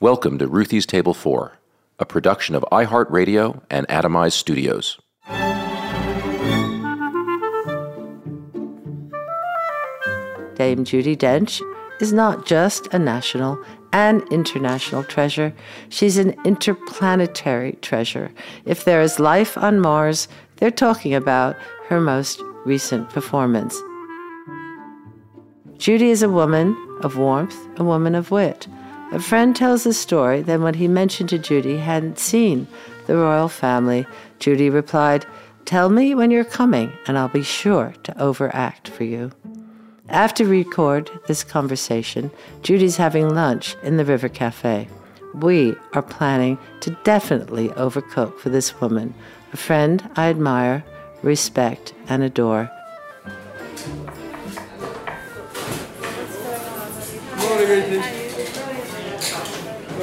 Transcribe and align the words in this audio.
Welcome 0.00 0.38
to 0.38 0.48
Ruthie's 0.48 0.86
Table 0.86 1.14
4, 1.14 1.56
a 2.00 2.04
production 2.04 2.56
of 2.56 2.64
iHeartRadio 2.72 3.62
and 3.70 3.86
Atomize 3.86 4.32
Studios. 4.32 4.98
Dame 10.56 10.84
Judi 10.84 11.16
Dench 11.16 11.62
is 12.00 12.12
not 12.12 12.44
just 12.44 12.88
a 12.88 12.98
national 12.98 13.56
and 13.92 14.24
international 14.32 15.04
treasure, 15.04 15.54
she's 15.90 16.18
an 16.18 16.34
interplanetary 16.44 17.78
treasure. 17.80 18.32
If 18.64 18.84
there 18.84 19.00
is 19.00 19.20
life 19.20 19.56
on 19.56 19.78
Mars, 19.78 20.26
they're 20.56 20.72
talking 20.72 21.14
about 21.14 21.54
her 21.86 22.00
most 22.00 22.42
recent 22.66 23.10
performance. 23.10 23.80
Judi 25.78 26.08
is 26.08 26.24
a 26.24 26.28
woman 26.28 26.76
of 27.02 27.16
warmth, 27.16 27.56
a 27.78 27.84
woman 27.84 28.16
of 28.16 28.32
wit. 28.32 28.66
A 29.12 29.20
friend 29.20 29.54
tells 29.54 29.84
the 29.84 29.94
story 29.94 30.42
that 30.42 30.60
when 30.60 30.74
he 30.74 30.88
mentioned 30.88 31.28
to 31.28 31.38
Judi 31.38 31.64
he 31.64 31.78
hadn't 31.78 32.18
seen 32.18 32.66
the 33.06 33.16
royal 33.16 33.48
family, 33.48 34.06
Judi 34.40 34.72
replied, 34.72 35.26
Tell 35.64 35.88
me 35.88 36.14
when 36.14 36.30
you're 36.30 36.44
coming, 36.44 36.92
and 37.06 37.16
I'll 37.16 37.28
be 37.28 37.42
sure 37.42 37.94
to 38.02 38.22
overact 38.22 38.88
for 38.88 39.04
you. 39.04 39.30
After 40.08 40.44
we 40.44 40.58
record 40.58 41.10
this 41.26 41.42
conversation, 41.44 42.30
Judi's 42.62 42.96
having 42.96 43.34
lunch 43.34 43.76
in 43.82 43.96
the 43.96 44.04
River 44.04 44.28
Cafe. 44.28 44.88
We 45.32 45.74
are 45.94 46.02
planning 46.02 46.58
to 46.80 46.90
definitely 47.04 47.68
overcook 47.70 48.38
for 48.38 48.50
this 48.50 48.80
woman, 48.80 49.14
a 49.52 49.56
friend 49.56 50.08
I 50.16 50.28
admire, 50.28 50.84
respect, 51.22 51.94
and 52.08 52.22
adore. 52.22 52.70
Morning, 57.38 57.68
Ruthie. 57.68 57.98
Uh, 57.98 58.00
where 58.04 58.28
do 58.28 58.36
the 58.36 58.50
fennel 58.50 58.84
seeds 58.84 59.30
go? 59.30 59.93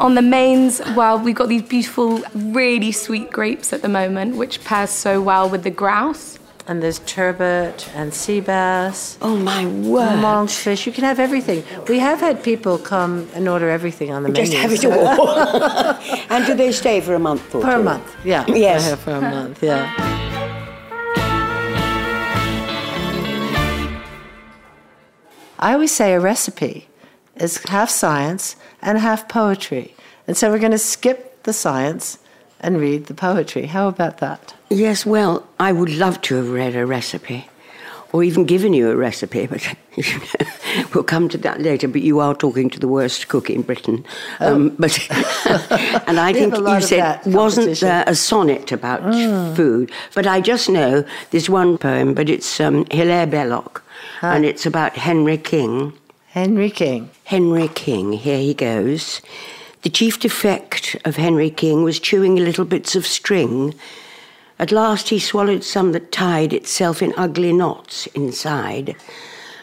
On 0.00 0.14
the 0.16 0.22
mains, 0.22 0.80
well, 0.96 1.18
we've 1.18 1.34
got 1.34 1.48
these 1.48 1.62
beautiful, 1.62 2.22
really 2.34 2.90
sweet 2.90 3.30
grapes 3.30 3.72
at 3.72 3.82
the 3.82 3.88
moment, 3.88 4.36
which 4.36 4.64
pairs 4.64 4.90
so 4.90 5.20
well 5.22 5.48
with 5.48 5.62
the 5.62 5.70
grouse. 5.70 6.38
And 6.66 6.82
there's 6.82 7.00
turbot 7.00 7.88
and 7.94 8.12
sea 8.14 8.40
bass. 8.40 9.18
Oh 9.20 9.36
my 9.36 9.66
word! 9.66 10.18
Monkfish. 10.18 10.86
You 10.86 10.92
can 10.92 11.04
have 11.04 11.18
everything. 11.18 11.64
We 11.88 11.98
have 11.98 12.20
had 12.20 12.42
people 12.42 12.78
come 12.78 13.28
and 13.34 13.48
order 13.48 13.68
everything 13.68 14.12
on 14.12 14.22
the 14.22 14.28
menu. 14.28 14.46
Just 14.46 14.58
have 14.58 14.72
it 14.72 14.84
all. 14.84 15.28
and 16.30 16.46
do 16.46 16.54
they 16.54 16.72
stay 16.72 17.00
for 17.00 17.14
a 17.14 17.18
month 17.18 17.54
or 17.54 17.62
Per 17.62 17.76
two? 17.78 17.82
month, 17.82 18.16
yeah. 18.24 18.44
Yes. 18.48 18.88
Yeah, 18.88 18.96
For 18.96 19.10
a 19.12 19.20
month, 19.20 19.62
yeah. 19.62 19.92
I 25.58 25.72
always 25.74 25.92
say 25.92 26.12
a 26.12 26.20
recipe 26.20 26.88
is 27.36 27.58
half 27.64 27.90
science 27.90 28.56
and 28.80 28.98
half 28.98 29.28
poetry. 29.28 29.94
And 30.26 30.36
so 30.36 30.50
we're 30.50 30.58
going 30.58 30.72
to 30.72 30.78
skip 30.78 31.42
the 31.42 31.52
science 31.52 32.18
and 32.60 32.78
read 32.78 33.06
the 33.06 33.14
poetry. 33.14 33.66
How 33.66 33.88
about 33.88 34.18
that? 34.18 34.54
Yes, 34.70 35.04
well, 35.04 35.46
I 35.58 35.72
would 35.72 35.90
love 35.90 36.20
to 36.22 36.36
have 36.36 36.50
read 36.50 36.76
a 36.76 36.86
recipe 36.86 37.48
or 38.12 38.22
even 38.22 38.44
given 38.44 38.74
you 38.74 38.90
a 38.90 38.96
recipe, 38.96 39.46
but 39.46 39.74
we'll 40.94 41.04
come 41.04 41.28
to 41.30 41.38
that 41.38 41.60
later. 41.60 41.88
But 41.88 42.02
you 42.02 42.20
are 42.20 42.34
talking 42.34 42.68
to 42.70 42.78
the 42.78 42.88
worst 42.88 43.28
cook 43.28 43.48
in 43.50 43.62
Britain. 43.62 44.04
Um, 44.40 44.70
but 44.78 44.98
and 46.06 46.20
I 46.20 46.32
think 46.32 46.52
have 46.52 46.60
a 46.60 46.64
lot 46.64 46.80
you 46.82 46.86
said 46.86 47.20
wasn't 47.26 47.80
there 47.80 48.04
a 48.06 48.14
sonnet 48.14 48.70
about 48.70 49.02
food? 49.56 49.90
But 50.14 50.26
I 50.26 50.40
just 50.40 50.68
know 50.68 51.04
this 51.30 51.48
one 51.48 51.78
poem, 51.78 52.14
but 52.14 52.28
it's 52.28 52.60
um, 52.60 52.86
Hilaire 52.90 53.26
Belloc, 53.26 53.82
and 54.20 54.44
it's 54.44 54.66
about 54.66 54.92
Henry 54.92 55.38
King. 55.38 55.94
Henry 56.32 56.70
King. 56.70 57.10
Henry 57.24 57.68
King, 57.68 58.14
here 58.14 58.38
he 58.38 58.54
goes. 58.54 59.20
The 59.82 59.90
chief 59.90 60.18
defect 60.18 60.96
of 61.04 61.16
Henry 61.16 61.50
King 61.50 61.84
was 61.84 62.00
chewing 62.00 62.36
little 62.36 62.64
bits 62.64 62.96
of 62.96 63.04
string. 63.04 63.74
At 64.58 64.72
last 64.72 65.10
he 65.10 65.18
swallowed 65.18 65.62
some 65.62 65.92
that 65.92 66.10
tied 66.10 66.54
itself 66.54 67.02
in 67.02 67.12
ugly 67.18 67.52
knots 67.52 68.06
inside. 68.14 68.96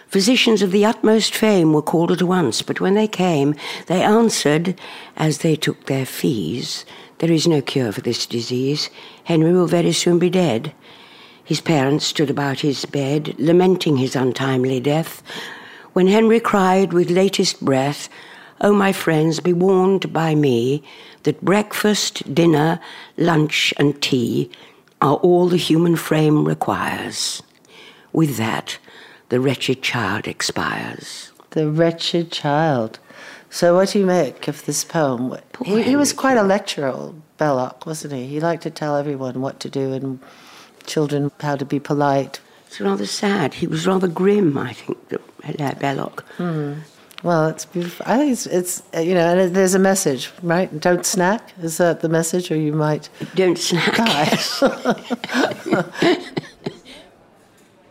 Physicians 0.09 0.61
of 0.61 0.69
the 0.69 0.85
utmost 0.85 1.33
fame 1.33 1.73
were 1.73 1.81
called 1.81 2.11
at 2.11 2.21
once, 2.21 2.61
but 2.61 2.79
when 2.79 2.93
they 2.93 3.07
came, 3.07 3.55
they 3.87 4.03
answered, 4.03 4.79
as 5.17 5.39
they 5.39 5.55
took 5.55 5.87
their 5.87 6.05
fees, 6.05 6.85
There 7.17 7.31
is 7.31 7.47
no 7.47 7.63
cure 7.63 7.91
for 7.91 8.01
this 8.01 8.27
disease. 8.27 8.91
Henry 9.23 9.53
will 9.53 9.65
very 9.65 9.91
soon 9.91 10.19
be 10.19 10.29
dead. 10.29 10.71
His 11.43 11.61
parents 11.61 12.05
stood 12.05 12.29
about 12.29 12.59
his 12.59 12.85
bed, 12.85 13.33
lamenting 13.39 13.97
his 13.97 14.15
untimely 14.15 14.79
death, 14.79 15.23
when 15.93 16.07
Henry 16.07 16.39
cried 16.39 16.93
with 16.93 17.09
latest 17.09 17.63
breath, 17.63 18.09
O 18.61 18.73
my 18.73 18.91
friends, 18.91 19.39
be 19.39 19.53
warned 19.53 20.11
by 20.11 20.35
me 20.35 20.83
that 21.23 21.43
breakfast, 21.43 22.33
dinner, 22.33 22.79
lunch, 23.17 23.73
and 23.77 24.01
tea 24.01 24.51
are 25.01 25.15
all 25.15 25.47
the 25.47 25.57
human 25.57 25.95
frame 25.95 26.45
requires. 26.45 27.41
With 28.11 28.37
that, 28.37 28.77
the 29.29 29.39
wretched 29.39 29.81
child 29.81 30.27
expires. 30.27 31.31
The 31.51 31.69
wretched 31.69 32.31
child. 32.31 32.99
So, 33.49 33.75
what 33.75 33.89
do 33.89 33.99
you 33.99 34.05
make 34.05 34.47
of 34.47 34.65
this 34.65 34.83
poem? 34.83 35.35
He, 35.63 35.81
he 35.81 35.95
was 35.95 36.13
quite 36.13 36.37
a 36.37 36.43
lecturer, 36.43 37.13
Belloc, 37.37 37.85
wasn't 37.85 38.13
he? 38.13 38.27
He 38.27 38.39
liked 38.39 38.63
to 38.63 38.69
tell 38.69 38.95
everyone 38.95 39.41
what 39.41 39.59
to 39.61 39.69
do 39.69 39.93
and 39.93 40.19
children 40.85 41.31
how 41.39 41.55
to 41.55 41.65
be 41.65 41.79
polite. 41.79 42.39
It's 42.69 42.79
rather 42.79 43.07
sad. 43.07 43.55
He 43.55 43.65
was 43.65 43.87
rather 43.87 44.07
grim, 44.07 44.55
I 44.55 44.73
think, 44.73 44.99
Hilaire 45.43 45.75
Belloc. 45.79 46.23
Well, 47.23 47.47
it's 47.47 47.65
beautiful. 47.65 48.05
I 48.07 48.17
think 48.17 48.31
it's, 48.31 48.45
it's 48.45 48.83
uh, 48.95 48.99
you 48.99 49.15
know, 49.15 49.25
and 49.35 49.55
there's 49.55 49.73
a 49.73 49.79
message, 49.79 50.31
right? 50.43 50.69
Don't 50.79 51.03
snack. 51.03 51.51
Is 51.63 51.77
that 51.77 52.01
the 52.01 52.07
message, 52.09 52.51
or 52.51 52.55
you 52.55 52.71
might 52.71 53.09
Don't 53.33 53.57
snack. 53.57 53.95
die? 53.97 54.37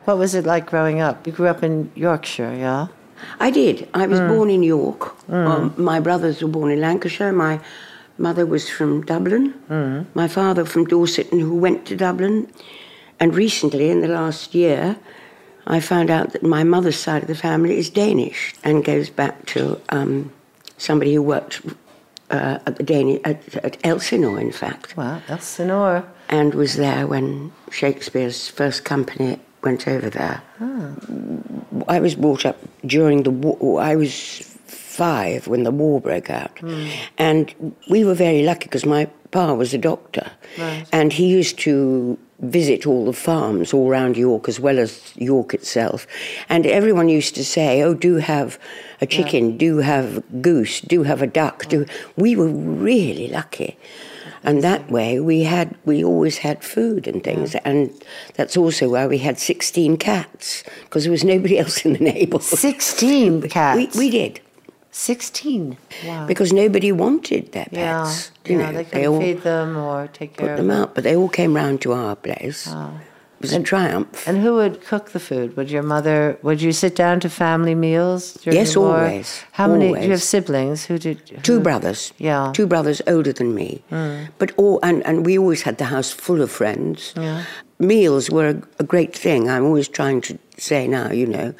what 0.04 0.16
was 0.16 0.36
it 0.36 0.46
like 0.46 0.66
growing 0.66 1.00
up? 1.00 1.26
You 1.26 1.32
grew 1.32 1.48
up 1.48 1.64
in 1.64 1.90
Yorkshire, 1.96 2.54
yeah? 2.54 2.86
I 3.40 3.50
did. 3.50 3.88
I 3.94 4.06
was 4.06 4.20
born 4.20 4.48
in 4.48 4.62
York. 4.62 5.28
Um, 5.28 5.74
my 5.76 5.98
brothers 5.98 6.40
were 6.40 6.48
born 6.48 6.70
in 6.70 6.80
Lancashire. 6.80 7.32
My 7.32 7.58
mother 8.16 8.46
was 8.46 8.70
from 8.70 9.02
Dublin. 9.04 10.06
My 10.14 10.28
father 10.28 10.64
from 10.64 10.84
Dorset, 10.84 11.32
and 11.32 11.40
who 11.40 11.56
went 11.56 11.84
to 11.86 11.96
Dublin. 11.96 12.46
And 13.20 13.34
recently, 13.34 13.90
in 13.90 14.00
the 14.00 14.08
last 14.08 14.54
year, 14.54 14.96
I 15.66 15.80
found 15.80 16.10
out 16.10 16.32
that 16.32 16.42
my 16.42 16.64
mother's 16.64 16.96
side 16.98 17.22
of 17.22 17.28
the 17.28 17.34
family 17.34 17.76
is 17.78 17.90
Danish 17.90 18.54
and 18.64 18.84
goes 18.84 19.10
back 19.10 19.44
to 19.46 19.80
um, 19.90 20.32
somebody 20.78 21.14
who 21.14 21.22
worked 21.22 21.60
uh, 22.30 22.58
at 22.66 22.76
the 22.76 22.82
Danish 22.82 23.20
at, 23.24 23.54
at 23.64 23.76
Elsinore, 23.84 24.38
in 24.40 24.52
fact, 24.52 24.96
Well, 24.96 25.20
Elsinore. 25.28 26.04
and 26.28 26.54
was 26.54 26.76
there 26.76 27.06
when 27.06 27.52
Shakespeare's 27.70 28.48
first 28.48 28.84
company 28.84 29.38
went 29.62 29.88
over 29.88 30.08
there. 30.10 30.42
I 31.88 32.00
was 32.00 32.14
brought 32.14 32.46
up 32.46 32.58
during 32.86 33.22
the 33.24 33.30
war. 33.30 33.80
I 33.80 33.96
was 33.96 34.40
five 34.66 35.48
when 35.48 35.62
the 35.64 35.70
war 35.70 36.00
broke 36.00 36.30
out, 36.30 36.60
and 37.18 37.74
we 37.90 38.04
were 38.04 38.14
very 38.14 38.42
lucky 38.42 38.64
because 38.66 38.86
my 38.86 39.06
pa 39.30 39.52
was 39.54 39.74
a 39.74 39.78
doctor, 39.78 40.30
and 40.92 41.12
he 41.12 41.26
used 41.26 41.58
to 41.60 42.18
visit 42.40 42.86
all 42.86 43.04
the 43.04 43.12
farms 43.12 43.72
all 43.74 43.88
round 43.88 44.16
York 44.16 44.48
as 44.48 44.60
well 44.60 44.78
as 44.78 45.12
York 45.16 45.54
itself. 45.54 46.06
And 46.48 46.66
everyone 46.66 47.08
used 47.08 47.34
to 47.34 47.44
say, 47.44 47.82
oh, 47.82 47.94
do 47.94 48.16
have 48.16 48.58
a 49.00 49.06
chicken, 49.06 49.56
do 49.56 49.78
have 49.78 50.22
goose, 50.40 50.80
do 50.80 51.02
have 51.02 51.22
a 51.22 51.26
duck. 51.26 51.66
Do. 51.66 51.84
Mm. 51.84 51.90
We 52.16 52.36
were 52.36 52.48
really 52.48 53.28
lucky. 53.28 53.76
And 54.44 54.62
that 54.62 54.88
way 54.90 55.18
we 55.18 55.42
had 55.42 55.76
we 55.84 56.04
always 56.04 56.38
had 56.38 56.62
food 56.62 57.08
and 57.08 57.24
things. 57.24 57.54
And 57.56 57.92
that's 58.34 58.56
also 58.56 58.88
why 58.88 59.06
we 59.06 59.18
had 59.18 59.38
16 59.38 59.96
cats, 59.96 60.62
because 60.84 61.04
there 61.04 61.10
was 61.10 61.24
nobody 61.24 61.58
else 61.62 61.84
in 61.84 61.94
the 61.94 61.98
neighbourhood. 61.98 62.58
16 62.58 63.40
We, 63.40 63.48
cats. 63.48 63.96
we 63.96 64.10
did. 64.10 64.40
16. 64.98 65.78
Wow. 66.06 66.26
Because 66.26 66.52
nobody 66.52 66.90
wanted 66.90 67.52
their 67.52 67.68
yeah. 67.70 68.02
pets. 68.04 68.32
you 68.44 68.58
yeah, 68.58 68.70
know, 68.70 68.72
they 68.76 68.84
couldn't 68.84 69.06
all 69.06 69.20
feed 69.20 69.42
them 69.42 69.76
or 69.76 70.08
take 70.08 70.36
care 70.36 70.46
put 70.46 70.50
of 70.52 70.56
them 70.58 70.68
them. 70.68 70.82
out, 70.82 70.94
but 70.94 71.04
they 71.04 71.14
all 71.14 71.28
came 71.28 71.54
round 71.54 71.80
to 71.82 71.92
our 71.92 72.16
place. 72.16 72.66
Ah. 72.68 72.92
It 73.38 73.42
was 73.42 73.52
a 73.52 73.62
triumph. 73.62 74.26
And 74.26 74.38
who 74.42 74.54
would 74.54 74.84
cook 74.84 75.10
the 75.10 75.20
food? 75.20 75.56
Would 75.56 75.70
your 75.70 75.84
mother? 75.84 76.36
Would 76.42 76.60
you 76.60 76.72
sit 76.72 76.96
down 76.96 77.20
to 77.20 77.30
family 77.30 77.76
meals? 77.76 78.34
during 78.42 78.58
Yes, 78.58 78.74
the 78.74 78.80
war? 78.80 78.96
always, 78.98 79.44
How 79.52 79.68
many? 79.68 79.94
Do 79.94 80.00
you 80.00 80.10
have 80.10 80.22
siblings? 80.22 80.86
Who 80.86 80.98
did? 80.98 81.20
Who, 81.28 81.36
Two 81.42 81.60
brothers. 81.60 82.12
Yeah. 82.18 82.50
Two 82.52 82.66
brothers 82.66 83.00
older 83.06 83.32
than 83.32 83.54
me. 83.54 83.84
Hmm. 83.90 84.24
But 84.38 84.50
all 84.56 84.80
and, 84.82 85.06
and 85.06 85.24
we 85.24 85.38
always 85.38 85.62
had 85.62 85.78
the 85.78 85.84
house 85.84 86.10
full 86.10 86.42
of 86.42 86.50
friends. 86.50 87.14
Yeah. 87.16 87.44
Meals 87.78 88.30
were 88.30 88.60
a, 88.78 88.84
great 88.84 89.14
thing. 89.14 89.48
I'm 89.48 89.64
always 89.64 89.88
trying 89.88 90.20
to 90.22 90.38
say 90.56 90.88
now, 90.88 91.12
you 91.12 91.26
know, 91.26 91.54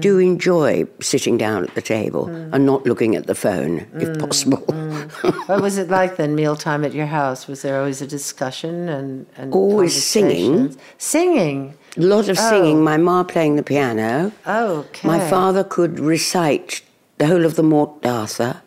do 0.00 0.18
enjoy 0.18 0.86
sitting 1.00 1.38
down 1.38 1.62
at 1.62 1.74
the 1.76 1.80
table 1.80 2.26
and 2.26 2.66
not 2.66 2.84
looking 2.84 3.14
at 3.14 3.28
the 3.28 3.34
phone 3.34 3.78
if 3.94 4.08
mm, 4.08 4.18
possible. 4.18 4.58
Mm. 4.58 5.48
What 5.48 5.62
was 5.62 5.78
it 5.78 5.88
like 5.88 6.16
then? 6.16 6.34
Mealtime 6.34 6.84
at 6.84 6.92
your 6.92 7.06
house? 7.06 7.46
Was 7.46 7.62
there 7.62 7.78
always 7.78 8.02
a 8.02 8.06
discussion 8.06 8.88
and, 8.88 9.26
and 9.36 9.54
Always 9.54 10.04
singing. 10.04 10.76
Singing. 10.98 11.74
A 11.96 12.00
lot 12.00 12.28
of 12.28 12.36
singing, 12.36 12.78
oh. 12.78 12.82
my 12.82 12.96
ma 12.96 13.22
playing 13.22 13.54
the 13.54 13.62
piano. 13.62 14.32
Oh, 14.46 14.78
okay. 14.78 15.06
My 15.06 15.20
father 15.30 15.62
could 15.62 16.00
recite 16.00 16.82
the 17.18 17.26
whole 17.26 17.44
of 17.44 17.54
the 17.54 17.62
Morte 17.62 18.02
d'Arthur. 18.02 18.60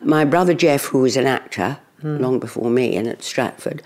My 0.00 0.24
brother 0.24 0.54
Jeff, 0.54 0.86
who 0.86 0.98
was 0.98 1.16
an 1.16 1.26
actor 1.26 1.78
hmm. 2.00 2.18
long 2.18 2.40
before 2.40 2.68
me 2.68 2.96
and 2.96 3.06
at 3.06 3.22
Stratford, 3.22 3.82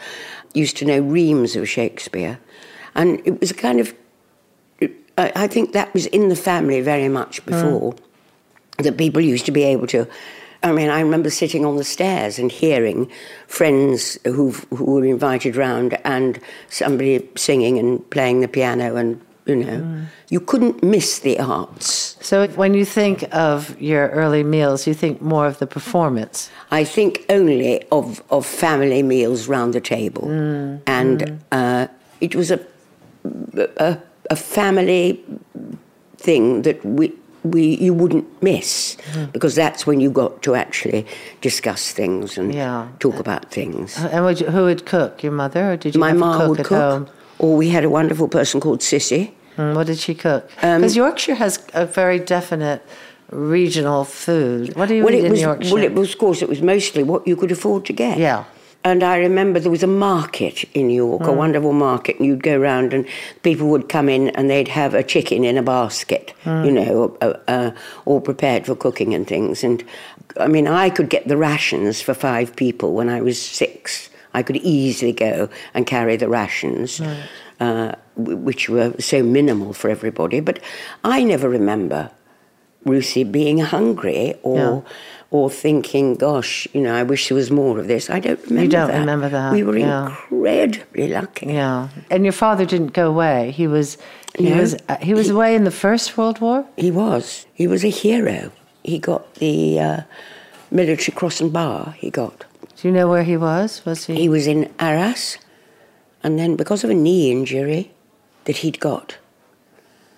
used 0.55 0.77
to 0.79 0.85
know 0.85 1.01
reams 1.01 1.57
of 1.57 1.69
Shakespeare. 1.69 2.39
And 2.95 3.21
it 3.25 3.41
was 3.41 3.51
a 3.51 3.55
kind 3.55 3.81
of, 3.81 3.95
I 5.17 5.47
think 5.47 5.73
that 5.73 5.93
was 5.95 6.07
in 6.07 6.29
the 6.29 6.37
family 6.37 6.81
very 6.81 7.09
much 7.09 7.43
mm. 7.43 7.47
before, 7.47 7.95
that 8.79 8.97
people 8.97 9.21
used 9.21 9.47
to 9.47 9.53
be 9.53 9.65
able 9.65 9.87
to. 9.89 10.07
I 10.63 10.73
mean, 10.73 10.91
I 10.91 11.01
remember 11.01 11.31
sitting 11.31 11.65
on 11.65 11.77
the 11.77 11.85
stairs 11.85 12.39
and 12.39 12.51
hearing 12.51 13.11
friends 13.47 14.19
who 14.25 14.51
who 14.75 14.85
were 14.85 15.05
invited 15.05 15.55
round 15.57 15.99
and 16.05 16.41
somebody 16.69 17.29
singing 17.37 17.79
and 17.79 18.09
playing 18.11 18.41
the 18.41 18.49
piano, 18.49 18.97
and 18.97 19.21
you 19.49 19.57
know, 19.57 19.81
mm. 19.81 20.05
you 20.29 20.41
couldn't 20.41 20.83
miss 20.83 21.21
the 21.21 21.39
arts. 21.41 22.17
So 22.21 22.47
when 22.49 22.75
you 22.75 22.85
think 22.85 23.25
of 23.33 23.81
your 23.81 24.09
early 24.11 24.43
meals, 24.45 24.87
you 24.87 24.95
think 24.95 25.23
more 25.23 25.47
of 25.47 25.59
the 25.59 25.67
performance. 25.67 26.51
I 26.71 26.85
think 26.85 27.25
only 27.31 27.83
of, 27.91 28.23
of 28.31 28.45
family 28.47 29.03
meals 29.03 29.49
round 29.49 29.73
the 29.73 29.81
table. 29.81 30.25
Mm. 30.29 30.81
and 30.87 31.19
mm. 31.21 31.39
Uh, 31.51 31.87
it 32.21 32.35
was 32.35 32.51
a, 32.51 32.61
a, 33.77 33.97
a 34.31 34.37
family 34.37 35.25
thing 36.17 36.63
that 36.63 36.85
we, 36.85 37.13
we, 37.45 37.77
you 37.77 37.95
wouldn't 37.95 38.27
miss 38.43 38.97
because 39.33 39.55
that's 39.55 39.87
when 39.87 40.01
you 40.01 40.11
got 40.11 40.43
to 40.43 40.55
actually 40.55 41.07
discuss 41.41 41.93
things 41.93 42.37
and 42.37 42.55
Yeah. 42.55 42.89
talk 42.99 43.19
about 43.19 43.51
things. 43.51 43.97
Uh, 43.97 44.09
and 44.13 44.25
would 44.25 44.41
you, 44.41 44.47
who 44.51 44.65
would 44.65 44.85
cook? 44.85 45.23
Your 45.23 45.33
mother, 45.33 45.73
or 45.73 45.77
did 45.77 45.95
you 45.95 46.01
My 46.01 46.11
a 46.11 46.15
cook 46.19 46.49
would 46.51 46.61
at 46.61 46.67
cook, 46.67 46.93
home? 46.93 47.09
or 47.39 47.57
we 47.57 47.69
had 47.71 47.85
a 47.85 47.89
wonderful 47.91 48.29
person 48.29 48.61
called 48.61 48.81
Sissy. 48.81 49.31
Mm, 49.59 49.75
what 49.75 49.87
did 49.87 49.99
she 49.99 50.15
cook? 50.15 50.49
Um, 50.63 50.81
Because 50.81 50.97
Yorkshire 50.97 51.35
has 51.35 51.59
a 51.75 51.85
very 51.85 52.19
definite 52.21 52.81
regional 53.31 54.05
food. 54.05 54.75
What 54.77 54.89
do 54.89 54.95
you 54.95 55.05
well, 55.05 55.15
eat 55.15 55.19
it 55.19 55.25
in 55.27 55.33
was, 55.33 55.41
Yorkshire? 55.41 55.75
Well, 55.75 55.83
it 55.85 55.95
was, 55.95 56.13
of 56.13 56.19
course, 56.19 56.41
it 56.43 56.49
was 56.49 56.63
mostly 56.63 57.03
what 57.03 57.27
you 57.27 57.37
could 57.37 57.51
afford 57.53 57.85
to 57.87 57.93
get. 57.93 58.19
Yeah. 58.19 58.45
And 58.85 59.03
I 59.03 59.19
remember 59.19 59.59
there 59.59 59.73
was 59.73 59.83
a 59.83 59.89
market 59.89 60.65
in 60.73 60.89
York, 60.89 61.23
Hmm. 61.23 61.29
a 61.31 61.33
wonderful 61.33 61.73
market, 61.73 62.17
and 62.19 62.27
you'd 62.27 62.45
go 62.45 62.57
round 62.57 62.95
and 62.95 63.05
people 63.43 63.67
would 63.69 63.89
come 63.89 64.09
in 64.09 64.29
and 64.31 64.49
they'd 64.49 64.69
have 64.69 64.95
a 64.95 65.03
chicken 65.03 65.45
in 65.45 65.59
a 65.59 65.63
basket, 65.63 66.33
Hmm. 66.45 66.65
you 66.65 66.71
know, 66.73 67.17
uh, 67.21 67.33
uh, 67.49 67.71
all 68.07 68.21
prepared 68.21 68.65
for 68.67 68.77
cooking 68.77 69.13
and 69.15 69.27
things. 69.27 69.65
And 69.65 69.83
I 70.39 70.47
mean, 70.47 70.69
I 70.69 70.89
could 70.91 71.09
get 71.11 71.27
the 71.27 71.37
rations 71.37 72.01
for 72.01 72.15
five 72.15 72.55
people 72.55 72.93
when 72.95 73.09
I 73.09 73.21
was 73.21 73.41
six. 73.43 74.09
I 74.33 74.43
could 74.43 74.57
easily 74.59 75.13
go 75.13 75.49
and 75.75 75.85
carry 75.85 76.17
the 76.17 76.29
rations, 76.29 76.99
Hmm. 76.99 77.13
Uh, 77.61 77.93
which 78.17 78.69
were 78.69 78.93
so 78.99 79.23
minimal 79.23 79.73
for 79.73 79.91
everybody. 79.91 80.41
But 80.41 80.61
I 81.05 81.25
never 81.25 81.49
remember 81.49 82.11
Ruthie 82.85 83.25
being 83.25 83.59
hungry 83.59 84.35
or 84.43 84.59
Yeah. 84.59 84.81
or 85.31 85.51
thinking, 85.51 86.15
gosh, 86.15 86.67
you 86.73 86.81
know, 86.81 86.95
I 86.95 87.03
wish 87.03 87.29
there 87.29 87.37
was 87.37 87.51
more 87.51 87.79
of 87.79 87.87
this. 87.87 88.09
I 88.09 88.19
don't 88.21 88.41
remember 88.45 88.63
You 88.63 88.69
don't 88.71 88.89
that. 88.89 88.99
remember 89.01 89.29
that, 89.29 89.53
We 89.53 89.63
were 89.63 89.77
yeah. 89.77 90.07
incredibly 90.09 91.09
lucky. 91.09 91.47
yeah. 91.49 91.89
And 92.11 92.25
your 92.25 92.33
father 92.33 92.65
didn't 92.65 92.93
go 92.95 93.09
away. 93.09 93.51
He 93.51 93.67
was 93.67 93.99
he 94.39 94.49
No. 94.51 94.57
was 94.61 94.75
uh, 94.89 94.97
he 95.03 95.15
was 95.15 95.29
away 95.31 95.55
in 95.55 95.65
the 95.65 95.71
First 95.71 96.17
World 96.17 96.41
War. 96.41 96.65
He 96.77 96.91
was. 96.91 97.47
He 97.55 97.67
was 97.67 97.85
a 97.85 97.91
hero. 97.91 98.51
He 98.85 98.99
got 98.99 99.35
the 99.35 99.81
uh, 99.81 100.01
military 100.71 101.13
cross 101.15 101.41
and 101.41 101.53
bar. 101.53 101.95
He 101.99 102.09
got. 102.11 102.45
Do 102.77 102.89
you 102.89 102.95
know 102.95 103.09
where 103.09 103.25
he 103.25 103.37
was? 103.37 103.83
Was 103.85 104.07
he? 104.07 104.15
He 104.15 104.29
was 104.29 104.47
in 104.47 104.71
Arras, 104.79 105.39
and 106.23 106.39
then 106.39 106.57
because 106.57 106.85
of 106.85 106.91
a 106.91 106.95
knee 106.95 107.31
injury 107.31 107.91
that 108.45 108.59
he'd 108.59 108.81
got, 108.81 109.17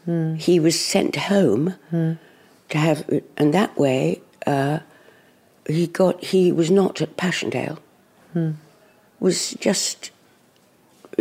Hmm. 0.06 0.35
he 0.37 0.58
was 0.58 0.81
sent 0.81 1.14
home 1.17 1.75
to 1.91 2.79
have, 2.79 3.05
and 3.37 3.52
that 3.52 3.76
way 3.76 4.20
uh, 4.47 4.79
he 5.67 5.87
got. 5.87 6.25
He 6.25 6.50
was 6.52 6.70
not 6.70 7.02
at 7.02 7.17
Passchendaele. 7.19 7.79
Hmm. 8.32 8.52
Was 9.20 9.50
just 9.61 10.11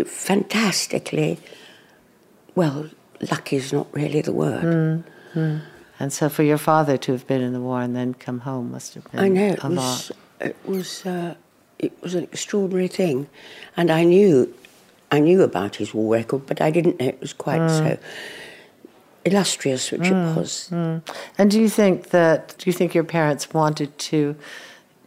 fantastically. 0.05 1.39
Well, 2.55 2.89
lucky 3.31 3.55
is 3.57 3.73
not 3.73 3.87
really 3.93 4.21
the 4.21 4.31
word. 4.31 5.03
and 5.99 6.13
so 6.13 6.29
for 6.29 6.43
your 6.43 6.57
father 6.57 6.97
to 6.97 7.11
have 7.11 7.27
been 7.27 7.41
in 7.41 7.53
the 7.53 7.59
war 7.61 7.81
and 7.81 7.95
then 7.95 8.13
come 8.13 8.39
home 8.39 8.71
must 8.71 8.93
have 8.95 9.09
been 9.11 9.19
I 9.19 9.27
know 9.27 9.47
it 9.53 9.63
a 9.63 9.67
was. 9.67 9.77
lot. 9.77 10.11
It 10.39 10.55
was. 10.65 11.05
Uh, 11.05 11.35
it 11.79 11.93
was 12.03 12.13
an 12.15 12.23
extraordinary 12.23 12.89
thing, 12.89 13.27
and 13.77 13.89
I 13.89 14.03
knew, 14.03 14.53
I 15.11 15.19
knew 15.19 15.41
about 15.41 15.75
his 15.77 15.93
war 15.93 16.13
record, 16.15 16.45
but 16.45 16.61
I 16.61 16.69
didn't 16.71 16.99
know 16.99 17.07
it 17.07 17.19
was 17.21 17.33
quite 17.33 17.61
Mm. 17.61 17.77
so 17.77 17.97
illustrious, 19.25 19.91
which 19.91 20.07
it 20.07 20.13
was. 20.37 20.69
And 20.71 21.51
do 21.51 21.59
you 21.59 21.69
think 21.69 22.09
that 22.09 22.55
do 22.57 22.69
you 22.69 22.73
think 22.73 22.93
your 22.95 23.03
parents 23.03 23.53
wanted 23.53 23.97
to 24.11 24.35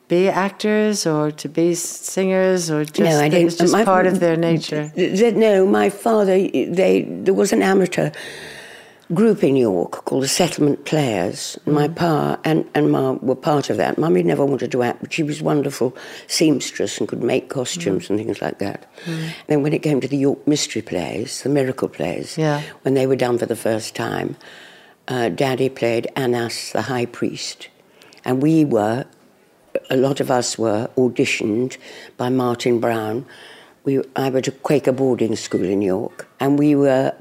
be 0.09 0.29
actors 0.29 1.07
or 1.07 1.31
to 1.31 1.49
be 1.49 1.75
singers 1.75 2.71
or 2.71 2.85
just 2.85 3.01
no, 3.01 3.19
I 3.21 3.27
it 3.27 3.31
didn't. 3.31 3.45
was 3.47 3.57
just 3.57 3.73
my- 3.73 3.85
part 3.85 4.07
of 4.07 4.21
their 4.21 4.37
nature? 4.37 4.93
no, 4.97 5.67
my 5.67 5.89
father. 5.89 6.37
They 6.81 7.07
there 7.25 7.35
was 7.35 7.53
an 7.53 7.63
amateur 7.63 8.11
group 9.13 9.45
in 9.45 9.57
York 9.57 10.05
called 10.05 10.23
the 10.23 10.29
Settlement 10.29 10.85
Players. 10.85 11.59
Mm. 11.67 11.73
My 11.73 11.89
pa 11.89 12.39
and, 12.45 12.69
and 12.75 12.91
ma 12.91 13.13
were 13.13 13.35
part 13.35 13.71
of 13.71 13.77
that. 13.77 13.99
Mummy 13.99 14.23
never 14.23 14.45
wanted 14.45 14.73
to 14.73 14.83
act, 14.83 15.01
but 15.01 15.13
she 15.13 15.23
was 15.23 15.41
a 15.41 15.45
wonderful 15.45 15.97
seamstress 16.27 16.99
and 16.99 17.09
could 17.09 17.23
make 17.23 17.49
costumes 17.49 18.07
mm. 18.07 18.11
and 18.11 18.19
things 18.19 18.43
like 18.43 18.59
that. 18.59 18.91
Mm. 19.05 19.31
Then 19.49 19.63
when 19.63 19.73
it 19.73 19.83
came 19.83 20.01
to 20.01 20.09
the 20.09 20.17
York 20.17 20.47
Mystery 20.47 20.83
Plays, 20.83 21.43
the 21.43 21.49
Miracle 21.49 21.89
Plays, 21.89 22.39
Yeah. 22.39 22.63
when 22.83 22.95
they 22.95 23.07
were 23.07 23.17
done 23.17 23.39
for 23.39 23.47
the 23.47 23.57
first 23.57 23.95
time, 23.95 24.37
uh, 25.09 25.29
Daddy 25.29 25.69
played 25.69 26.11
Annas, 26.17 26.73
the 26.73 26.83
High 26.83 27.07
Priest, 27.07 27.69
and 28.25 28.43
we 28.43 28.65
were 28.65 29.05
a 29.91 29.97
lot 29.97 30.21
of 30.21 30.31
us 30.31 30.59
were 30.59 30.91
auditioned 30.97 31.77
by 32.17 32.29
Martin 32.29 32.79
Browne. 32.79 33.25
We, 33.85 34.03
I 34.15 34.31
went 34.31 34.45
to 34.45 34.53
Quaker 34.53 34.93
boarding 34.93 35.35
school 35.37 35.65
in 35.65 35.83
York, 35.83 36.29
and 36.39 36.59
we 36.59 36.75
were 36.75 37.15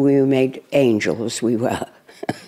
we 0.00 0.16
were 0.16 0.26
made 0.26 0.62
angels. 0.72 1.42
We 1.42 1.56
were. 1.56 1.86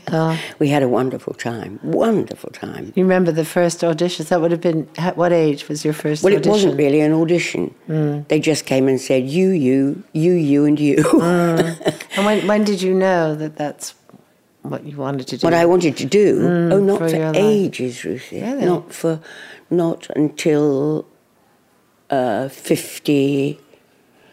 Ah. 0.08 0.38
we 0.58 0.68
had 0.68 0.82
a 0.82 0.88
wonderful 0.88 1.34
time. 1.34 1.80
Wonderful 1.82 2.50
time. 2.50 2.92
You 2.94 3.02
remember 3.04 3.32
the 3.32 3.44
first 3.44 3.80
auditions? 3.80 4.28
That 4.28 4.40
would 4.40 4.50
have 4.50 4.60
been 4.60 4.88
at 4.98 5.16
what 5.16 5.32
age 5.32 5.68
was 5.68 5.84
your 5.84 5.94
first 5.94 6.22
Well, 6.22 6.32
it 6.32 6.46
wasn't 6.46 6.76
really 6.76 7.00
an 7.00 7.12
audition. 7.12 7.74
Hmm. 7.86 8.20
They 8.28 8.40
just 8.40 8.66
came 8.66 8.88
and 8.88 9.00
said, 9.00 9.28
"You, 9.28 9.50
you, 9.50 10.02
you, 10.12 10.32
you, 10.32 10.64
and 10.64 10.78
you." 10.78 11.02
Hmm. 11.02 11.72
And 12.16 12.26
when 12.26 12.46
when 12.46 12.64
did 12.64 12.82
you 12.82 12.94
know 12.94 13.34
that 13.34 13.56
that's 13.56 13.94
what 14.62 14.84
you 14.84 14.96
wanted 14.96 15.26
to 15.28 15.38
do? 15.38 15.46
what 15.46 15.54
I 15.54 15.64
wanted 15.64 15.96
to 15.96 16.04
do. 16.04 16.40
Hmm, 16.40 16.72
oh, 16.72 16.78
not 16.78 16.98
for 16.98 17.08
for, 17.08 17.32
ages, 17.34 18.04
Ruthie. 18.04 18.42
Really? 18.42 18.66
Not 18.66 18.92
for, 18.92 19.20
not 19.70 20.08
until 20.14 21.06
uh, 22.10 22.48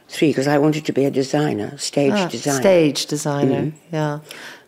fifty-three, 0.09 0.29
because 0.31 0.47
I 0.47 0.57
wanted 0.57 0.85
to 0.85 0.93
be 0.93 1.05
a 1.05 1.11
designer, 1.11 1.77
stage 1.77 2.13
Ah, 2.13 2.27
designer. 2.27 2.59
Stage 2.59 3.05
designer. 3.05 3.71
Yeah. 3.91 4.19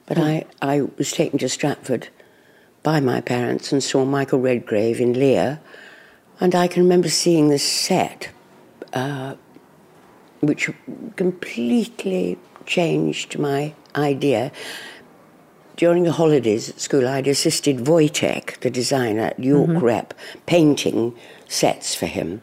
But 0.05 0.17
I, 0.17 0.45
I 0.61 0.81
was 0.97 1.11
taken 1.11 1.39
to 1.39 1.49
Stratford 1.49 2.09
by 2.83 2.99
my 2.99 3.21
parents 3.21 3.71
and 3.71 3.83
saw 3.83 4.05
Michael 4.05 4.39
Redgrave 4.39 4.99
in 4.99 5.13
Lear, 5.13 5.59
and 6.39 6.53
I 6.55 6.67
can 6.67 6.83
remember 6.83 7.09
seeing 7.09 7.49
this 7.49 7.63
set 7.63 8.29
uh, 8.93 9.35
which 10.41 10.69
completely 11.15 12.37
changed 12.65 13.39
my 13.39 13.73
idea. 13.95 14.51
During 15.77 16.03
the 16.03 16.11
holidays 16.11 16.69
at 16.69 16.79
school, 16.79 17.07
I'd 17.07 17.27
assisted 17.27 17.77
Wojtek, 17.85 18.59
the 18.59 18.69
designer 18.69 19.21
at 19.21 19.39
York 19.39 19.81
Rep, 19.81 20.13
painting 20.45 21.15
sets 21.47 21.95
for 21.95 22.05
him. 22.05 22.41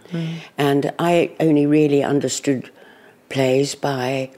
And 0.57 0.93
I 0.99 1.31
only 1.39 1.67
really 1.67 2.03
understood 2.03 2.71
plays 3.29 3.75
by 3.75 4.31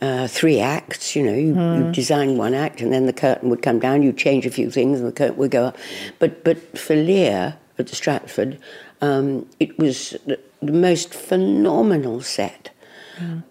uh, 0.00 0.26
three 0.26 0.60
acts. 0.60 1.16
You 1.16 1.22
know, 1.24 1.34
you, 1.34 1.54
you 1.86 1.92
design 1.92 2.36
one 2.36 2.54
act, 2.54 2.80
and 2.80 2.92
then 2.92 3.06
the 3.06 3.12
curtain 3.12 3.48
would 3.50 3.62
come 3.62 3.78
down. 3.78 4.02
You 4.02 4.12
change 4.12 4.46
a 4.46 4.50
few 4.50 4.70
things, 4.70 5.00
and 5.00 5.08
the 5.08 5.12
curtain 5.12 5.36
would 5.36 5.50
go 5.50 5.64
up. 5.66 5.76
But 6.18 6.44
but 6.44 6.78
for 6.78 6.96
Lear 6.96 7.56
at 7.78 7.88
Stratford, 7.88 8.58
um, 9.00 9.48
it 9.58 9.78
was 9.78 10.16
the, 10.26 10.38
the 10.60 10.72
most 10.72 11.12
phenomenal 11.14 12.20
set 12.20 12.70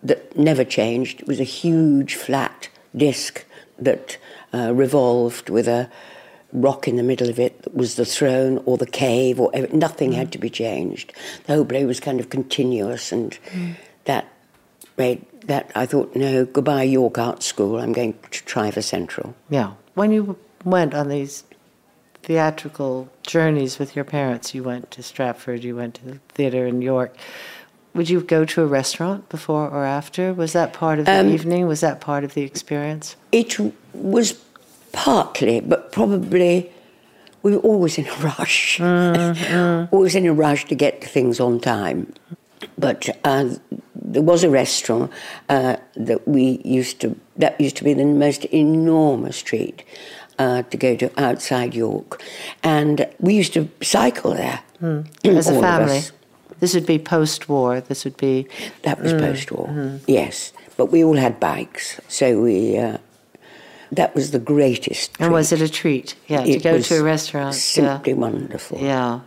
that 0.03 0.37
never 0.37 0.63
changed. 0.63 1.21
It 1.21 1.27
was 1.27 1.39
a 1.39 1.45
huge 1.45 2.15
flat 2.15 2.69
disc 2.95 3.45
that 3.79 4.17
uh, 4.53 4.73
revolved 4.73 5.49
with 5.49 5.67
a 5.67 5.89
rock 6.51 6.87
in 6.87 6.97
the 6.97 7.03
middle 7.03 7.29
of 7.29 7.39
it 7.39 7.63
that 7.63 7.73
was 7.73 7.95
the 7.95 8.05
throne 8.05 8.61
or 8.65 8.77
the 8.77 8.85
cave 8.85 9.39
or 9.39 9.51
nothing 9.71 10.11
had 10.11 10.31
to 10.31 10.37
be 10.37 10.49
changed. 10.49 11.13
The 11.45 11.55
whole 11.55 11.65
play 11.65 11.85
was 11.85 11.99
kind 11.99 12.19
of 12.19 12.29
continuous, 12.29 13.11
and 13.11 13.37
that 14.05 14.27
made 14.97 15.25
that 15.47 15.71
I 15.75 15.85
thought, 15.85 16.15
no, 16.15 16.45
goodbye 16.45 16.83
York 16.83 17.17
Art 17.17 17.43
School. 17.43 17.79
I'm 17.79 17.93
going 17.93 18.13
to 18.31 18.43
try 18.45 18.71
for 18.71 18.81
Central. 18.81 19.35
Yeah. 19.49 19.73
When 19.93 20.11
you 20.11 20.37
went 20.63 20.93
on 20.93 21.09
these 21.09 21.43
theatrical 22.23 23.09
journeys 23.23 23.79
with 23.79 23.95
your 23.95 24.05
parents, 24.05 24.55
you 24.55 24.63
went 24.63 24.89
to 24.91 25.03
Stratford, 25.03 25.63
you 25.63 25.75
went 25.75 25.95
to 25.95 26.05
the 26.05 26.19
theater 26.29 26.65
in 26.65 26.81
York. 26.81 27.15
Would 27.93 28.09
you 28.09 28.21
go 28.21 28.43
to 28.45 28.61
a 28.63 28.65
restaurant 28.65 29.29
before 29.29 29.69
or 29.69 29.85
after? 29.85 30.33
Was 30.33 30.53
that 30.53 30.73
part 30.73 30.99
of 30.99 31.05
the 31.05 31.11
Um, 31.11 31.29
evening? 31.29 31.67
Was 31.67 31.81
that 31.81 32.01
part 32.01 32.23
of 32.23 32.33
the 32.33 32.41
experience? 32.41 33.15
It 33.31 33.59
was 33.93 34.41
partly, 34.93 35.59
but 35.59 35.91
probably 35.91 36.71
we 37.43 37.51
were 37.51 37.61
always 37.61 37.97
in 37.97 38.07
a 38.07 38.15
rush. 38.15 38.79
always 39.91 40.15
in 40.15 40.25
a 40.25 40.33
rush 40.33 40.65
to 40.65 40.75
get 40.75 41.03
things 41.03 41.39
on 41.39 41.59
time. 41.59 42.13
But 42.77 43.09
uh, 43.25 43.49
there 44.13 44.21
was 44.23 44.43
a 44.43 44.49
restaurant 44.49 45.11
uh, 45.49 45.77
that 45.95 46.27
we 46.27 46.61
used 46.63 46.99
to, 47.01 47.15
that 47.37 47.59
used 47.59 47.75
to 47.77 47.83
be 47.83 47.93
the 47.93 48.05
most 48.05 48.45
enormous 48.45 49.41
treat 49.41 49.83
uh, 50.39 50.63
to 50.63 50.77
go 50.77 50.95
to 50.95 51.11
outside 51.21 51.73
York. 51.73 52.21
And 52.63 53.07
we 53.19 53.33
used 53.35 53.53
to 53.53 53.69
cycle 53.81 54.33
there. 54.33 54.61
As 55.23 55.49
a 55.49 55.59
family? 55.59 56.01
This 56.59 56.73
would 56.73 56.85
be 56.85 56.99
post 56.99 57.49
war. 57.49 57.81
This 57.81 58.05
would 58.05 58.15
be. 58.17 58.47
That 58.83 59.01
was 59.01 59.11
post 59.13 59.51
war, 59.51 59.99
yes. 60.07 60.53
But 60.77 60.87
we 60.87 61.03
all 61.03 61.17
had 61.17 61.39
bikes, 61.39 61.99
so 62.07 62.41
we. 62.41 62.77
Uh, 62.77 62.97
that 63.91 64.15
was 64.15 64.31
the 64.31 64.39
greatest. 64.39 65.11
And 65.19 65.31
was 65.33 65.51
it 65.51 65.61
a 65.61 65.69
treat? 65.69 66.15
Yeah, 66.27 66.43
to 66.43 66.59
go 66.59 66.79
to 66.79 66.99
a 66.99 67.03
restaurant. 67.03 67.55
Simply 67.55 68.13
wonderful. 68.13 68.79
Yeah. 68.79 69.19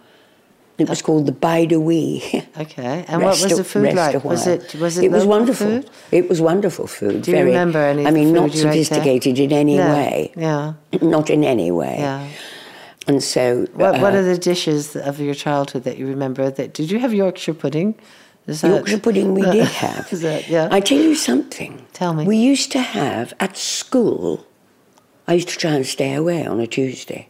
It 0.78 0.88
was 0.88 1.00
called 1.02 1.26
the 1.26 1.78
Wee. 1.80 2.22
Okay. 2.60 3.04
And 3.08 3.22
what 3.22 3.40
was 3.42 3.56
the 3.56 3.64
food 3.64 3.94
like? 3.94 4.22
Was 4.24 4.46
it 4.46 4.74
was 4.74 4.98
it, 4.98 5.04
It 5.04 5.10
was 5.10 5.24
wonderful. 5.24 5.66
food? 5.66 5.90
It 6.12 6.28
was 6.28 6.40
wonderful 6.40 6.86
food. 6.86 7.22
Do 7.22 7.30
you 7.30 7.36
very, 7.36 7.50
remember 7.50 7.78
any 7.78 8.06
I 8.06 8.10
mean, 8.10 8.32
not 8.32 8.54
you 8.54 8.60
ate 8.60 8.62
there? 8.62 8.72
sophisticated 8.72 9.38
in 9.38 9.52
any 9.52 9.76
No. 9.78 9.88
way. 9.94 10.32
Yeah. 10.36 10.74
Not 11.02 11.30
in 11.30 11.44
any 11.44 11.70
way. 11.70 11.96
Yeah. 11.98 12.28
And 13.08 13.22
so. 13.22 13.66
What 13.74 14.00
What 14.00 14.14
uh, 14.14 14.18
are 14.18 14.22
the 14.22 14.38
dishes 14.38 14.96
of 14.96 15.20
your 15.20 15.34
childhood 15.34 15.84
that 15.84 15.96
you 15.98 16.06
remember? 16.06 16.50
That 16.50 16.74
did 16.74 16.90
you 16.90 16.98
have 16.98 17.12
Yorkshire 17.14 17.54
pudding? 17.54 17.94
Is 18.46 18.60
that- 18.60 18.68
Yorkshire 18.70 18.98
pudding 19.00 19.34
we 19.34 19.42
did 19.42 19.68
have. 19.84 20.12
Is 20.12 20.20
that 20.22 20.48
yeah? 20.48 20.68
I 20.70 20.80
tell 20.80 20.98
you 21.08 21.14
something. 21.14 21.72
Tell 21.92 22.12
me. 22.14 22.24
We 22.26 22.36
used 22.52 22.70
to 22.72 22.80
have 22.80 23.32
at 23.40 23.56
school. 23.56 24.44
I 25.28 25.34
used 25.34 25.48
to 25.48 25.56
try 25.58 25.72
and 25.72 25.86
stay 25.86 26.12
away 26.14 26.46
on 26.46 26.60
a 26.60 26.66
Tuesday 26.66 27.28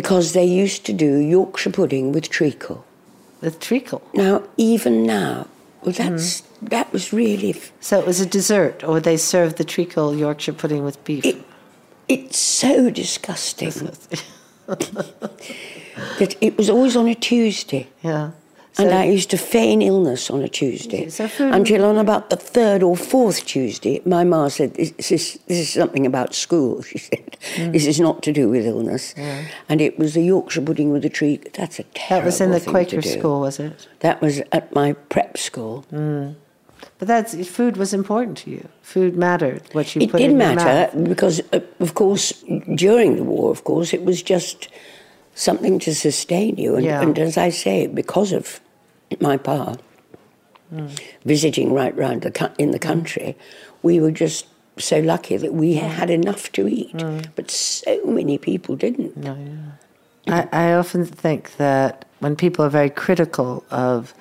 because 0.00 0.32
they 0.32 0.44
used 0.64 0.84
to 0.86 0.92
do 0.92 1.18
Yorkshire 1.18 1.70
pudding 1.72 2.12
with 2.12 2.28
treacle. 2.30 2.78
with 3.42 3.58
treacle. 3.60 4.00
Now, 4.14 4.42
even 4.56 4.94
now, 5.06 5.46
well, 5.82 5.94
Mm-hmm. 5.94 6.12
that's 6.12 6.42
that 6.74 6.92
was 6.92 7.12
really. 7.12 7.54
So 7.80 7.98
it 8.00 8.06
was 8.06 8.20
a 8.20 8.26
dessert, 8.26 8.84
or 8.84 9.00
they 9.00 9.16
served 9.18 9.56
the 9.56 9.64
treacle 9.64 10.14
Yorkshire 10.14 10.52
pudding 10.60 10.84
with 10.84 11.02
beef. 11.04 11.24
It, 11.24 11.36
it's 12.08 12.38
so 12.38 12.90
disgusting 12.90 13.70
that 16.18 16.36
it 16.40 16.56
was 16.58 16.68
always 16.70 16.96
on 16.96 17.08
a 17.08 17.14
Tuesday. 17.14 17.86
yeah. 18.02 18.30
And 18.78 18.94
I 18.94 19.04
used 19.04 19.30
to 19.30 19.36
feign 19.36 19.82
illness 19.82 20.30
on 20.30 20.42
a 20.42 20.48
Tuesday. 20.48 21.08
So 21.08 21.28
Until 21.38 21.84
on 21.84 21.98
about 21.98 22.30
the 22.30 22.36
third 22.36 22.82
or 22.82 22.96
fourth 22.96 23.44
Tuesday, 23.44 24.00
my 24.04 24.24
ma 24.24 24.48
said, 24.48 24.74
This 24.74 25.12
is, 25.12 25.38
this 25.46 25.58
is 25.58 25.70
something 25.70 26.06
about 26.06 26.34
school, 26.34 26.82
she 26.90 26.98
said. 26.98 27.36
Mm. 27.56 27.72
This 27.72 27.86
is 27.86 28.00
not 28.00 28.22
to 28.22 28.32
do 28.32 28.48
with 28.48 28.66
illness. 28.66 29.14
And 29.68 29.80
it 29.80 29.98
was 29.98 30.14
the 30.14 30.22
Yorkshire 30.22 30.62
pudding 30.62 30.92
with 30.92 31.04
a 31.04 31.10
tree. 31.10 31.40
That's 31.54 31.78
a 31.78 31.84
terrible 31.94 32.22
that 32.22 32.26
was 32.26 32.40
in 32.40 32.50
the 32.52 32.60
Quaker 32.60 33.02
school, 33.02 33.40
was 33.40 33.58
it? 33.58 33.88
That 34.00 34.20
was 34.20 34.40
at 34.52 34.74
my 34.74 34.92
prep 34.92 35.36
school. 35.36 35.84
But 36.98 37.08
that's 37.08 37.48
food 37.48 37.76
was 37.76 37.94
important 37.94 38.36
to 38.38 38.50
you. 38.50 38.68
Food 38.82 39.16
mattered. 39.16 39.62
What 39.72 39.94
you 39.94 40.02
It 40.02 40.10
put 40.10 40.18
did 40.18 40.32
in 40.32 40.38
matter 40.38 40.90
because, 40.98 41.40
uh, 41.52 41.60
of 41.78 41.94
course, 41.94 42.32
during 42.74 43.16
the 43.16 43.24
war, 43.24 43.50
of 43.50 43.64
course, 43.64 43.94
it 43.94 44.04
was 44.04 44.22
just 44.22 44.68
something 45.40 45.78
to 45.80 45.94
sustain 45.94 46.56
you. 46.56 46.76
And, 46.76 46.84
Yeah. 46.84 47.02
and 47.02 47.18
as 47.18 47.36
I 47.36 47.50
say, 47.50 47.86
because 47.86 48.32
of 48.32 48.60
my 49.20 49.36
pa 49.36 49.76
Hmm. 50.70 50.86
visiting 51.24 51.72
right 51.72 51.96
round 51.96 52.22
the, 52.22 52.50
in 52.58 52.70
the 52.70 52.78
country, 52.78 53.34
we 53.82 53.98
were 53.98 54.12
just 54.12 54.46
so 54.78 55.00
lucky 55.00 55.36
that 55.36 55.52
we 55.52 55.74
Hmm. 55.74 55.86
had 56.00 56.10
enough 56.10 56.52
to 56.52 56.68
eat. 56.68 56.94
But 57.34 57.50
so 57.50 58.04
many 58.04 58.38
people 58.38 58.76
didn't. 58.76 59.14
I, 60.28 60.46
I 60.52 60.72
often 60.74 61.04
think 61.04 61.56
that 61.56 62.04
when 62.20 62.36
people 62.36 62.64
are 62.64 62.68
very 62.70 62.90
critical 62.90 63.64
of 63.70 64.14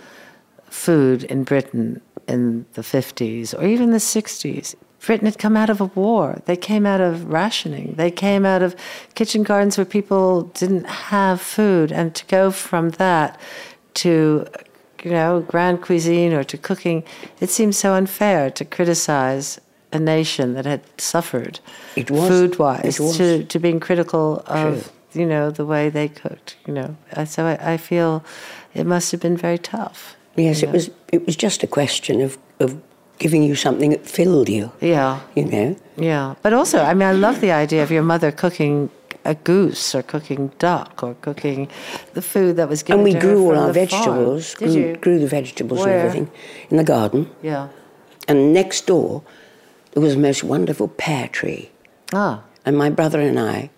food 0.71 1.23
in 1.25 1.43
Britain 1.43 2.01
in 2.27 2.65
the 2.73 2.81
50s 2.81 3.53
or 3.53 3.65
even 3.65 3.91
the 3.91 3.99
60s, 3.99 4.73
Britain 5.05 5.25
had 5.25 5.37
come 5.37 5.57
out 5.57 5.69
of 5.69 5.81
a 5.81 5.85
war. 5.85 6.41
They 6.45 6.55
came 6.55 6.85
out 6.85 7.01
of 7.01 7.31
rationing. 7.31 7.95
They 7.95 8.11
came 8.11 8.45
out 8.45 8.61
of 8.61 8.75
kitchen 9.15 9.43
gardens 9.43 9.77
where 9.77 9.85
people 9.85 10.43
didn't 10.43 10.85
have 10.85 11.41
food. 11.41 11.91
And 11.91 12.13
to 12.15 12.25
go 12.27 12.51
from 12.51 12.91
that 12.91 13.39
to, 13.95 14.45
you 15.03 15.11
know, 15.11 15.41
grand 15.41 15.81
cuisine 15.81 16.33
or 16.33 16.43
to 16.43 16.57
cooking, 16.57 17.03
it 17.39 17.49
seems 17.49 17.77
so 17.77 17.93
unfair 17.93 18.49
to 18.51 18.65
criticize 18.65 19.59
a 19.91 19.99
nation 19.99 20.53
that 20.53 20.65
had 20.65 20.81
suffered 21.01 21.59
food 21.95 22.59
wise 22.59 22.97
to, 23.17 23.43
to 23.43 23.57
being 23.57 23.79
critical 23.79 24.43
of 24.45 24.91
True. 25.11 25.21
you 25.21 25.27
know 25.27 25.49
the 25.49 25.65
way 25.65 25.89
they 25.89 26.07
cooked 26.07 26.57
you 26.67 26.73
know 26.75 26.95
so 27.25 27.47
I, 27.47 27.73
I 27.73 27.77
feel 27.77 28.23
it 28.75 28.85
must 28.85 29.11
have 29.11 29.19
been 29.19 29.35
very 29.35 29.57
tough 29.57 30.15
Yes, 30.35 30.63
it 30.63 30.71
was. 30.71 30.89
It 31.11 31.25
was 31.25 31.35
just 31.35 31.63
a 31.63 31.67
question 31.67 32.21
of, 32.21 32.37
of 32.59 32.81
giving 33.19 33.43
you 33.43 33.55
something 33.55 33.89
that 33.91 34.05
filled 34.07 34.49
you. 34.49 34.71
yeah 34.81 35.19
You 35.35 35.45
know. 35.45 35.75
yeah 35.97 36.35
but 36.43 36.53
also 36.53 36.77
i 36.83 36.93
mean 36.93 37.07
i 37.07 37.11
love 37.27 37.37
the 37.41 37.51
idea 37.51 37.83
of 37.83 37.91
your 37.91 38.03
mother 38.13 38.31
cooking 38.31 38.89
a 39.25 39.35
goose 39.35 39.93
or 39.97 40.01
cooking 40.01 40.51
duck 40.59 41.03
or 41.03 41.13
cooking 41.21 41.67
the 42.13 42.21
food 42.21 42.55
that 42.55 42.69
was 42.69 42.81
given 42.83 42.99
And 43.05 43.13
we 43.13 43.19
grew 43.19 43.39
all 43.45 43.51
our 43.57 43.73
farm. 43.73 43.73
vegetables. 43.73 44.53
Did 44.55 44.69
grew, 44.71 44.81
you? 44.81 44.95
grew 45.05 45.19
the 45.19 45.27
vegetables 45.27 45.79
Where? 45.81 45.89
and 45.99 46.07
everything 46.07 46.27
in 46.71 46.77
the 46.77 46.83
garden. 46.95 47.27
yeah 47.43 47.67
And 48.29 48.53
next 48.53 48.87
door, 48.87 49.21
there 49.91 50.01
was 50.07 50.13
a 50.15 50.19
most 50.29 50.41
wonderful 50.43 50.87
pear 50.87 51.27
tree. 51.27 51.69
ah 52.13 52.35
And 52.65 52.77
my 52.77 52.89
brother 52.89 53.19
and 53.29 53.37
I, 53.57 53.69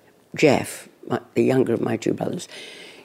Jeff, 0.44 0.88
my, 1.10 1.20
the 1.34 1.44
younger 1.44 1.74
of 1.74 1.82
my 1.82 1.98
two 1.98 2.14
brothers, 2.14 2.48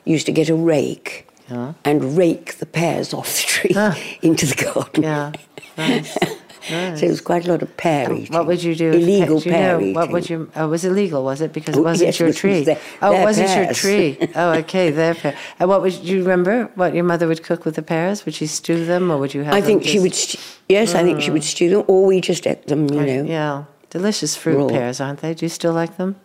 used 0.05 0.27
to 0.27 0.33
get 0.33 0.49
a 0.51 0.55
rake 0.77 1.13
Yeah. 1.51 1.73
and 1.89 1.97
rake 2.19 2.49
the 2.63 2.67
pears 2.79 3.15
off 3.15 3.29
the 3.39 3.47
tree 3.55 3.75
Ah. 3.85 3.95
into 4.29 4.45
the 4.47 4.59
garden. 4.69 5.03
yeah 5.03 5.33
nice. 5.79 6.99
So 6.99 7.07
it 7.07 7.09
was 7.11 7.21
quite 7.21 7.47
a 7.47 7.51
lot 7.51 7.63
of 7.63 7.77
pear 7.77 8.13
eating. 8.13 8.33
What 8.33 8.47
would 8.47 8.63
you 8.63 8.75
do? 8.75 8.91
if- 8.91 9.03
Illegal 9.03 9.39
do 9.39 9.49
you 9.49 9.55
pear 9.55 9.73
know, 9.73 9.81
eating. 9.81 9.95
What 9.95 10.11
would 10.11 10.29
you? 10.29 10.51
Oh, 10.57 10.65
it 10.65 10.69
was 10.69 10.85
illegal, 10.85 11.23
was 11.23 11.41
it? 11.41 11.53
Because 11.53 11.77
it 11.77 11.83
wasn't 11.83 12.09
yes, 12.09 12.19
your 12.19 12.27
it 12.27 12.31
was 12.31 12.37
tree. 12.37 12.65
their- 12.65 12.81
oh, 13.03 13.13
it 13.15 13.23
wasn't 13.23 13.57
your 13.57 13.73
tree. 13.73 14.19
Oh, 14.35 14.53
okay, 14.53 14.91
their 14.91 15.15
pear. 15.15 15.37
And 15.61 15.69
what 15.69 15.83
would 15.83 15.93
do 15.93 16.03
you 16.03 16.23
remember? 16.23 16.71
What 16.75 16.95
your 16.95 17.05
mother 17.05 17.29
would 17.29 17.43
cook 17.43 17.65
with 17.65 17.77
the 17.77 17.83
pears? 17.83 18.25
Would 18.25 18.35
she 18.35 18.47
stew 18.47 18.85
them, 18.85 19.11
or 19.11 19.19
would 19.19 19.33
you 19.33 19.43
have? 19.45 19.55
I 19.55 19.61
think 19.61 19.85
she 19.85 19.99
would. 20.01 20.15
St- 20.15 20.43
yes, 20.69 20.95
I 20.95 21.03
think 21.05 21.21
she 21.21 21.31
would 21.31 21.43
mm. 21.43 21.53
stew 21.55 21.71
them, 21.71 21.85
or 21.87 22.05
we 22.07 22.21
just 22.21 22.47
ate 22.47 22.67
them. 22.67 22.89
You 22.91 23.07
know. 23.07 23.25
Yeah, 23.25 23.65
delicious 23.91 24.37
fruit 24.37 24.59
Raw. 24.59 24.69
pears, 24.69 25.01
aren't 25.01 25.21
they? 25.21 25.35
Do 25.35 25.45
you 25.45 25.51
still 25.51 25.73
like 25.73 25.97
them? 25.97 26.17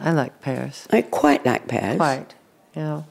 I 0.00 0.12
like 0.12 0.40
pears. 0.40 0.86
I 0.90 1.02
quite 1.02 1.44
like 1.44 1.68
pears. 1.68 1.96
Quite. 1.96 2.34
Yeah. 2.74 3.02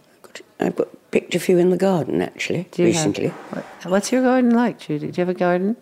I've 0.60 0.76
got 0.76 0.90
picked 1.14 1.36
a 1.36 1.40
few 1.40 1.58
in 1.58 1.70
the 1.70 1.78
garden 1.78 2.22
actually 2.22 2.64
have- 2.64 2.80
recently. 2.80 3.30
what, 3.30 3.64
what's 3.86 4.12
your 4.12 4.24
garden 4.24 4.52
like, 4.52 4.80
Judi? 4.80 5.00
Do 5.00 5.06
you 5.08 5.26
have 5.26 5.30
a 5.30 5.34
garden? 5.48 5.78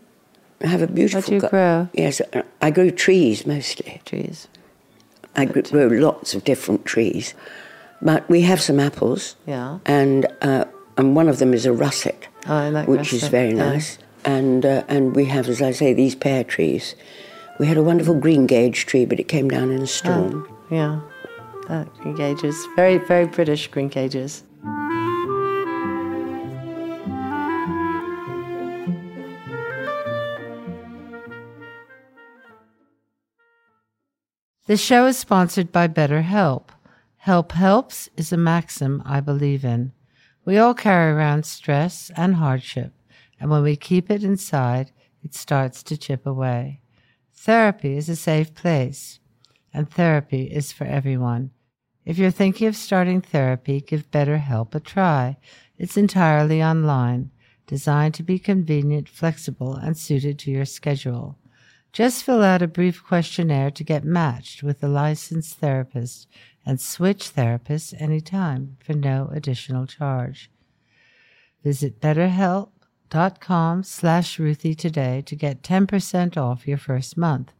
I 0.63 0.67
have 0.67 0.81
a 0.83 0.87
beautiful. 0.87 1.21
Garden. 1.21 1.39
Do 1.39 1.45
you 1.45 1.49
grow? 1.49 1.89
Yes, 1.93 2.21
I 2.61 2.69
grow 2.69 2.89
trees 2.91 3.47
mostly. 3.47 4.01
Trees. 4.05 4.47
I 5.35 5.45
gr- 5.45 5.61
grow 5.61 5.87
lots 5.87 6.35
of 6.35 6.43
different 6.43 6.85
trees, 6.85 7.33
but 8.01 8.29
we 8.29 8.41
have 8.41 8.61
some 8.61 8.79
apples. 8.79 9.35
Yeah. 9.47 9.79
And 9.85 10.27
uh, 10.41 10.65
and 10.97 11.15
one 11.15 11.29
of 11.29 11.39
them 11.39 11.53
is 11.53 11.65
a 11.65 11.71
russet, 11.73 12.27
Oh, 12.45 12.53
I 12.53 12.69
like 12.69 12.87
which 12.87 13.07
is 13.13 13.23
russet, 13.23 13.31
very 13.31 13.49
yeah. 13.55 13.71
nice. 13.71 13.97
and 14.25 14.65
uh, 14.65 14.83
and 14.87 15.15
we 15.15 15.25
have, 15.25 15.47
as 15.49 15.61
I 15.61 15.71
say, 15.71 15.93
these 15.93 16.13
pear 16.15 16.43
trees. 16.43 16.95
We 17.59 17.65
had 17.67 17.77
a 17.77 17.83
wonderful 17.83 18.15
green 18.19 18.45
gage 18.45 18.85
tree, 18.85 19.05
but 19.05 19.19
it 19.19 19.27
came 19.27 19.47
down 19.49 19.71
in 19.71 19.81
a 19.81 19.87
storm. 19.87 20.47
Yeah. 20.69 20.99
Uh, 21.69 21.85
green 22.01 22.15
gages. 22.15 22.55
Very, 22.75 22.97
very 22.97 23.25
British 23.25 23.67
green 23.69 23.87
gages. 23.87 24.43
The 34.67 34.77
show 34.77 35.07
is 35.07 35.17
sponsored 35.17 35.71
by 35.71 35.87
BetterHelp. 35.87 36.69
Help 37.17 37.51
helps 37.51 38.09
is 38.15 38.31
a 38.31 38.37
maxim 38.37 39.01
I 39.03 39.19
believe 39.19 39.65
in. 39.65 39.91
We 40.45 40.59
all 40.59 40.75
carry 40.75 41.11
around 41.11 41.47
stress 41.47 42.11
and 42.15 42.35
hardship, 42.35 42.93
and 43.39 43.49
when 43.49 43.63
we 43.63 43.75
keep 43.75 44.11
it 44.11 44.23
inside, 44.23 44.91
it 45.23 45.33
starts 45.33 45.81
to 45.83 45.97
chip 45.97 46.27
away. 46.27 46.81
Therapy 47.33 47.97
is 47.97 48.07
a 48.07 48.15
safe 48.15 48.53
place, 48.53 49.19
and 49.73 49.89
therapy 49.89 50.43
is 50.43 50.71
for 50.71 50.85
everyone. 50.85 51.49
If 52.05 52.19
you're 52.19 52.29
thinking 52.29 52.67
of 52.67 52.75
starting 52.75 53.19
therapy, 53.19 53.81
give 53.81 54.11
BetterHelp 54.11 54.75
a 54.75 54.79
try. 54.79 55.37
It's 55.79 55.97
entirely 55.97 56.61
online, 56.61 57.31
designed 57.65 58.13
to 58.13 58.23
be 58.23 58.37
convenient, 58.37 59.09
flexible, 59.09 59.73
and 59.73 59.97
suited 59.97 60.37
to 60.39 60.51
your 60.51 60.65
schedule. 60.65 61.39
Just 61.93 62.23
fill 62.23 62.41
out 62.41 62.61
a 62.61 62.67
brief 62.67 63.03
questionnaire 63.03 63.69
to 63.71 63.83
get 63.83 64.05
matched 64.05 64.63
with 64.63 64.81
a 64.81 64.87
licensed 64.87 65.57
therapist 65.57 66.27
and 66.65 66.79
switch 66.79 67.33
therapists 67.33 67.99
anytime 68.01 68.77
for 68.79 68.93
no 68.93 69.29
additional 69.33 69.85
charge. 69.85 70.49
Visit 71.63 71.99
betterhelp.com 71.99 73.83
slash 73.83 74.39
Ruthie 74.39 74.75
today 74.75 75.21
to 75.25 75.35
get 75.35 75.63
10% 75.63 76.37
off 76.37 76.67
your 76.67 76.77
first 76.77 77.17
month. 77.17 77.51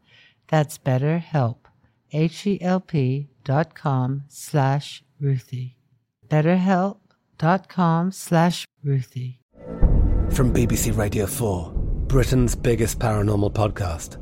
That's 0.48 0.78
betterhelp, 0.78 1.58
H-E-L-P 2.12 3.28
dot 3.44 3.74
com 3.74 4.22
slash 4.28 5.02
Ruthie. 5.20 5.76
betterhelp.com 6.28 8.12
slash 8.12 8.66
Ruthie. 8.82 9.40
From 10.30 10.54
BBC 10.54 10.96
Radio 10.96 11.26
4, 11.26 11.72
Britain's 12.06 12.54
biggest 12.54 12.98
paranormal 12.98 13.52
podcast 13.52 14.21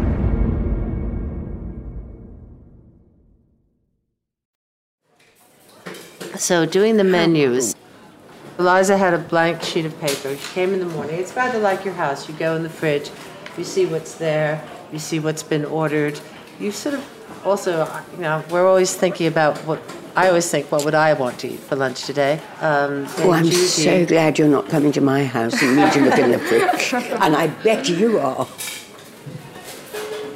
So, 6.41 6.65
doing 6.65 6.97
the 6.97 7.03
menus, 7.03 7.75
Eliza 8.57 8.97
had 8.97 9.13
a 9.13 9.19
blank 9.19 9.61
sheet 9.61 9.85
of 9.85 9.99
paper. 9.99 10.35
She 10.35 10.53
came 10.53 10.73
in 10.73 10.79
the 10.79 10.87
morning. 10.87 11.19
It's 11.19 11.35
rather 11.35 11.59
like 11.59 11.85
your 11.85 11.93
house. 11.93 12.27
You 12.27 12.33
go 12.33 12.55
in 12.55 12.63
the 12.63 12.69
fridge, 12.69 13.11
you 13.59 13.63
see 13.63 13.85
what's 13.85 14.15
there, 14.15 14.67
you 14.91 14.97
see 14.97 15.19
what's 15.19 15.43
been 15.43 15.63
ordered. 15.65 16.19
You 16.59 16.71
sort 16.71 16.95
of 16.95 17.45
also, 17.45 17.87
you 18.15 18.21
know, 18.23 18.43
we're 18.49 18.67
always 18.67 18.95
thinking 18.95 19.27
about 19.27 19.55
what 19.59 19.79
I 20.15 20.29
always 20.29 20.49
think, 20.49 20.71
what 20.71 20.83
would 20.83 20.95
I 20.95 21.13
want 21.13 21.37
to 21.41 21.47
eat 21.47 21.59
for 21.59 21.75
lunch 21.75 22.05
today? 22.05 22.41
Um, 22.59 23.05
Oh, 23.19 23.31
I'm 23.31 23.45
Judi- 23.45 23.53
so 23.53 24.05
glad 24.07 24.39
you're 24.39 24.47
not 24.47 24.67
coming 24.67 24.91
to 24.93 25.01
my 25.01 25.23
house 25.25 25.61
and 25.61 25.75
me 25.75 25.89
to 25.91 26.01
look 26.01 26.17
in 26.17 26.31
the 26.31 26.39
fridge. 26.39 26.93
And 27.21 27.35
I 27.35 27.47
bet 27.63 27.87
you 27.87 28.17
are. 28.17 28.47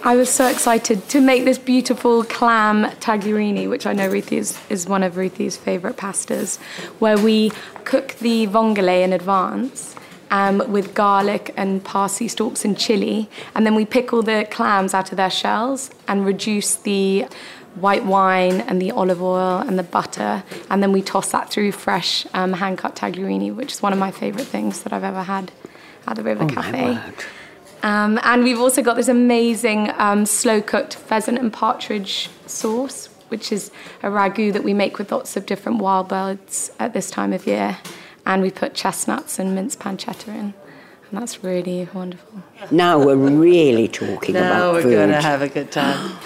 I 0.05 0.15
was 0.15 0.29
so 0.29 0.45
excited 0.45 1.09
to 1.09 1.19
make 1.19 1.45
this 1.45 1.57
beautiful 1.57 2.23
clam 2.25 2.85
tagliarini, 2.99 3.67
which 3.67 3.87
I 3.87 3.93
know 3.93 4.07
Ruthie 4.07 4.37
is, 4.37 4.55
is 4.69 4.85
one 4.85 5.01
of 5.01 5.17
Ruthie's 5.17 5.57
favourite 5.57 5.97
pastas, 5.97 6.59
where 6.99 7.17
we 7.17 7.51
cook 7.85 8.09
the 8.19 8.45
vongole 8.45 9.03
in 9.03 9.13
advance 9.13 9.95
um, 10.29 10.61
with 10.71 10.93
garlic 10.93 11.55
and 11.57 11.83
parsley 11.83 12.27
stalks 12.27 12.63
and 12.63 12.77
chili, 12.77 13.27
and 13.55 13.65
then 13.65 13.73
we 13.73 13.83
pickle 13.83 14.21
the 14.21 14.47
clams 14.51 14.93
out 14.93 15.09
of 15.09 15.17
their 15.17 15.31
shells 15.31 15.89
and 16.07 16.23
reduce 16.23 16.75
the 16.75 17.25
white 17.73 18.05
wine 18.05 18.61
and 18.61 18.79
the 18.79 18.91
olive 18.91 19.23
oil 19.23 19.57
and 19.57 19.79
the 19.79 19.83
butter, 19.83 20.43
and 20.69 20.83
then 20.83 20.91
we 20.91 21.01
toss 21.01 21.31
that 21.31 21.49
through 21.49 21.71
fresh 21.71 22.27
um, 22.35 22.53
hand-cut 22.53 22.95
tagliarini, 22.95 23.53
which 23.55 23.73
is 23.73 23.81
one 23.81 23.91
of 23.91 23.97
my 23.97 24.11
favourite 24.11 24.45
things 24.45 24.83
that 24.83 24.93
I've 24.93 25.03
ever 25.03 25.23
had 25.23 25.51
at 26.05 26.15
the 26.15 26.21
River 26.21 26.43
Oh, 26.43 26.47
Cafe. 26.47 26.99
Word. 27.85 27.89
Um, 27.89 28.19
and 28.23 28.43
we've 28.43 28.59
also 28.59 28.81
got 28.81 28.95
this 28.95 29.07
amazing 29.07 29.91
um, 29.97 30.25
slow 30.25 30.61
cooked 30.61 30.95
pheasant 30.95 31.37
and 31.39 31.51
partridge 31.51 32.29
sauce, 32.45 33.07
which 33.29 33.51
is 33.51 33.71
a 34.03 34.07
ragu 34.07 34.51
that 34.53 34.63
we 34.63 34.73
make 34.73 34.97
with 34.97 35.11
lots 35.11 35.37
of 35.37 35.45
different 35.45 35.79
wild 35.79 36.07
birds 36.07 36.71
at 36.79 36.93
this 36.93 37.09
time 37.11 37.33
of 37.33 37.47
year. 37.47 37.77
And 38.25 38.41
we 38.41 38.49
put 38.51 38.73
chestnuts 38.73 39.37
and 39.39 39.53
minced 39.53 39.79
pancetta 39.79 40.29
in. 40.29 40.53
And 41.11 41.21
that's 41.21 41.43
really 41.43 41.87
wonderful. 41.93 42.41
Now 42.71 42.97
we're 42.97 43.15
really 43.15 43.87
talking 43.87 44.33
Now 44.33 44.47
about 44.47 44.73
we're 44.73 44.81
food. 44.81 44.91
going 44.91 45.09
to 45.11 45.21
have 45.21 45.41
a 45.43 45.47
good 45.49 45.71
time. 45.71 46.17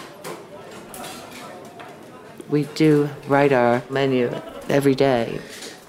we 2.49 2.63
do 2.75 3.09
write 3.27 3.51
our 3.51 3.83
menu 3.89 4.31
every 4.69 4.95
day. 4.95 5.39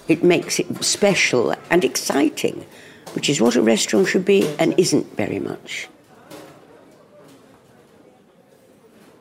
It 0.09 0.25
makes 0.25 0.59
it 0.59 0.83
special 0.83 1.55
and 1.71 1.85
exciting, 1.85 2.67
which 3.14 3.29
is 3.29 3.40
what 3.40 3.57
a 3.57 3.62
restaurant 3.62 4.09
should 4.09 4.25
be 4.25 4.49
and 4.59 4.79
isn't 4.79 5.16
very 5.16 5.38
much. 5.38 5.88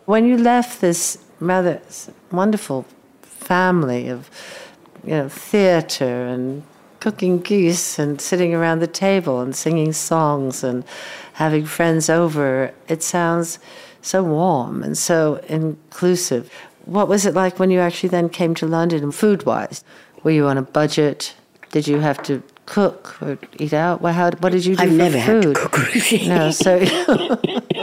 When 0.06 0.26
you 0.26 0.38
left 0.38 0.82
this 0.82 1.18
rather 1.40 1.82
wonderful 2.32 2.86
family 3.22 4.10
of, 4.10 4.30
you 5.04 5.12
know, 5.12 5.30
theater 5.30 6.26
and 6.26 6.64
cooking 7.00 7.40
geese 7.40 7.98
and 7.98 8.20
sitting 8.20 8.54
around 8.54 8.80
the 8.80 8.88
table 8.88 9.40
and 9.40 9.56
singing 9.56 9.94
songs 9.94 10.64
and 10.64 10.84
having 11.34 11.66
friends 11.66 12.10
over, 12.10 12.74
it 12.88 13.04
sounds 13.04 13.60
so 14.02 14.24
warm 14.24 14.84
and 14.84 14.98
so 14.98 15.36
inclusive. 15.48 16.52
What 16.86 17.08
was 17.08 17.26
it 17.26 17.34
like 17.34 17.60
when 17.60 17.72
you 17.72 17.80
actually 17.80 18.10
then 18.10 18.30
came 18.30 18.56
to 18.56 18.66
London, 18.66 19.04
and 19.04 19.16
food 19.16 19.46
wise? 19.46 19.84
Were 20.24 20.32
you 20.32 20.48
on 20.48 20.58
a 20.58 20.62
budget? 20.62 21.36
Did 21.72 21.88
you 21.88 22.00
have 22.00 22.22
to 22.24 22.42
cook 22.70 23.22
or 23.22 23.38
eat 23.58 23.74
out? 23.74 24.02
Well, 24.02 24.14
how, 24.14 24.32
what 24.40 24.52
did 24.52 24.66
you 24.66 24.76
do 24.76 24.84
I've 24.84 24.92
never 24.94 25.18
had 25.18 25.42
to 25.42 25.48
food? 25.50 25.56
cook, 25.58 25.78
Ruthie. 25.78 26.28
No, 26.30 26.52
so 26.52 26.78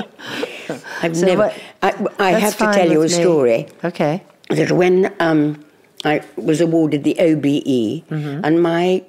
I've 1.02 1.16
So 1.16 1.26
never. 1.26 1.42
what- 1.48 1.58
I, 1.82 2.06
I 2.18 2.30
have 2.32 2.56
to 2.58 2.72
tell 2.72 2.90
you 2.90 3.00
a 3.00 3.04
me. 3.04 3.08
story. 3.08 3.66
Okay. 3.84 4.22
That 4.50 4.72
when 4.72 5.12
um, 5.20 5.64
I 6.04 6.22
was 6.36 6.60
awarded 6.60 7.04
the 7.04 7.16
OBE, 7.18 8.04
Mm-hmm. 8.08 8.44
and 8.44 8.62
my 8.62 9.02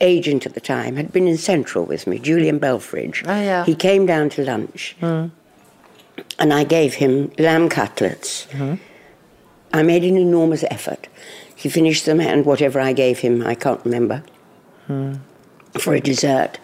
agent 0.00 0.46
at 0.46 0.54
the 0.54 0.60
time 0.60 0.96
had 0.96 1.12
been 1.12 1.26
in 1.28 1.36
Central 1.36 1.84
with 1.84 2.06
me, 2.06 2.18
Julian 2.18 2.58
Belfrage. 2.58 3.22
Oh, 3.26 3.40
yeah. 3.40 3.64
He 3.64 3.74
came 3.74 4.06
down 4.06 4.28
to 4.30 4.44
lunch, 4.44 4.96
Mm. 5.00 5.30
and 6.38 6.52
I 6.52 6.64
gave 6.64 6.94
him 6.94 7.30
lamb 7.38 7.68
cutlets. 7.68 8.46
Mm-hmm. 8.50 8.74
I 9.72 9.82
made 9.82 10.04
an 10.04 10.16
enormous 10.16 10.64
effort. 10.70 11.08
He 11.56 11.68
finished 11.68 12.06
them, 12.06 12.20
and 12.20 12.44
whatever 12.44 12.80
I 12.80 12.92
gave 12.92 13.20
him, 13.20 13.44
I 13.46 13.54
can't 13.54 13.80
remember, 13.84 14.22
Hmm. 14.86 15.14
for 15.78 15.94
a 15.94 16.00
dessert. 16.00 16.58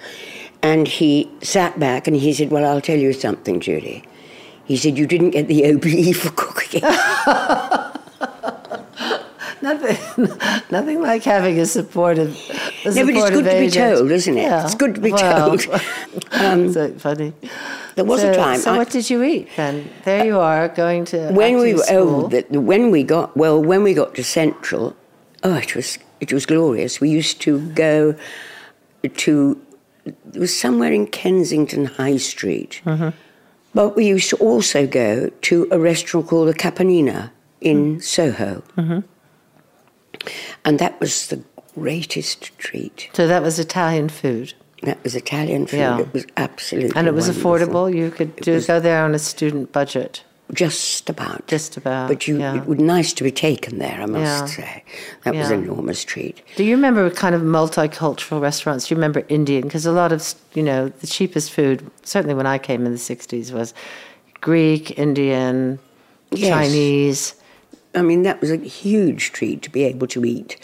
And 0.62 0.86
he 0.86 1.30
sat 1.42 1.78
back 1.80 2.06
and 2.06 2.14
he 2.16 2.32
said, 2.34 2.50
Well, 2.50 2.64
I'll 2.66 2.80
tell 2.82 2.98
you 2.98 3.12
something, 3.12 3.60
Judi. 3.60 4.04
He 4.66 4.76
said, 4.76 4.98
You 4.98 5.06
didn't 5.06 5.30
get 5.30 5.48
the 5.48 5.64
OBE 5.72 6.14
for 6.16 6.30
cooking. 6.30 6.82
Nothing, 9.62 10.26
nothing 10.70 11.02
like 11.02 11.22
having 11.22 11.58
a 11.58 11.66
supportive. 11.66 12.30
A 12.84 12.88
No, 12.94 13.04
but 13.04 13.14
it's 13.14 13.26
supportive 13.26 13.32
good 13.32 13.44
to 13.44 13.60
be 13.60 13.68
told, 13.70 14.10
isn't 14.10 14.38
it? 14.38 14.42
Yeah. 14.42 14.64
It's 14.64 14.74
good 14.74 14.94
to 14.94 15.00
be 15.02 15.12
well, 15.12 15.58
told. 15.58 15.66
Um, 16.32 16.72
so 16.72 16.90
funny. 16.94 17.34
there 17.94 18.04
was 18.06 18.22
so, 18.22 18.30
a 18.30 18.34
time. 18.34 18.58
So 18.60 18.72
I- 18.72 18.78
what 18.78 18.88
did 18.88 19.10
you 19.10 19.22
eat 19.22 19.48
then? 19.56 19.90
There 20.04 20.24
you 20.24 20.38
are 20.38 20.68
going 20.68 21.04
to 21.06 21.30
when 21.32 21.58
we 21.58 21.74
were 21.74 21.80
school. 21.82 22.24
oh, 22.24 22.28
the- 22.28 22.58
when 22.60 22.90
we 22.90 23.02
got 23.02 23.36
well, 23.36 23.62
when 23.62 23.82
we 23.82 23.92
got 23.92 24.14
to 24.14 24.24
Central, 24.24 24.96
oh, 25.42 25.54
it 25.56 25.76
was 25.76 25.98
it 26.20 26.32
was 26.32 26.46
glorious. 26.46 27.00
We 27.00 27.08
used 27.10 27.40
to 27.42 27.60
go 27.70 28.14
to 29.16 29.60
it 30.04 30.38
was 30.38 30.58
somewhere 30.58 30.92
in 30.92 31.06
Kensington 31.06 31.84
High 31.86 32.16
Street, 32.18 32.80
Mm-hmm. 32.84 33.10
but 33.74 33.96
we 33.96 34.06
used 34.06 34.30
to 34.30 34.36
also 34.36 34.86
go 34.86 35.28
to 35.42 35.68
a 35.70 35.78
restaurant 35.78 36.26
called 36.28 36.48
the 36.48 36.54
Capannina 36.54 37.30
in 37.60 38.00
Soho, 38.00 38.62
Mm-hmm. 38.76 39.00
and 40.64 40.78
that 40.78 40.98
was 41.00 41.28
the 41.28 41.42
greatest 41.74 42.56
treat. 42.58 43.10
So 43.12 43.26
that 43.28 43.42
was 43.42 43.58
Italian 43.58 44.08
food, 44.08 44.54
That 44.82 45.02
was 45.04 45.14
Italian 45.14 45.66
food. 45.66 45.76
Yeah. 45.78 46.00
It 46.00 46.12
was 46.12 46.26
absolutely 46.36 46.92
and 46.96 47.06
it 47.06 47.14
was 47.14 47.26
wonderful. 47.28 47.50
affordable. 47.52 47.94
You 47.94 48.10
could 48.10 48.34
do, 48.36 48.54
was- 48.54 48.66
go 48.66 48.80
there 48.80 49.04
on 49.04 49.14
a 49.14 49.18
student 49.18 49.72
budget. 49.72 50.24
Just 50.52 51.08
about. 51.08 51.46
Just 51.46 51.76
about. 51.76 52.08
But 52.08 52.26
you, 52.26 52.38
yeah. 52.40 52.56
it 52.56 52.66
was 52.66 52.78
nice 52.78 53.12
to 53.14 53.22
be 53.24 53.30
taken 53.30 53.78
there, 53.78 53.98
I 54.00 54.06
must 54.06 54.58
Yeah. 54.58 54.64
say. 54.64 54.84
That 55.24 55.34
was 55.34 55.50
an 55.50 55.62
enormous 55.64 56.04
treat. 56.04 56.42
Do 56.56 56.64
you 56.64 56.74
remember 56.74 57.08
kind 57.10 57.34
of 57.34 57.42
multicultural 57.42 58.40
restaurants? 58.40 58.88
Do 58.88 58.94
you 58.94 58.96
remember 58.96 59.24
Indian? 59.28 59.62
Because 59.62 59.86
a 59.86 59.92
lot 59.92 60.10
of, 60.12 60.34
you 60.54 60.62
know, 60.62 60.88
the 60.88 61.06
cheapest 61.06 61.52
food, 61.52 61.88
certainly 62.02 62.34
when 62.34 62.46
I 62.46 62.58
came 62.58 62.84
in 62.84 62.92
the 62.92 62.98
60s, 62.98 63.52
was 63.52 63.74
Greek, 64.40 64.98
Indian, 64.98 65.78
Yes. 66.32 66.48
Chinese. 66.48 67.34
I 67.94 68.02
mean, 68.02 68.22
that 68.22 68.40
was 68.40 68.50
a 68.50 68.56
huge 68.56 69.32
treat 69.32 69.62
to 69.62 69.70
be 69.70 69.84
able 69.84 70.06
to 70.08 70.24
eat, 70.24 70.56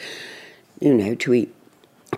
you 0.81 0.95
know, 0.95 1.15
to 1.17 1.35
eat 1.35 1.53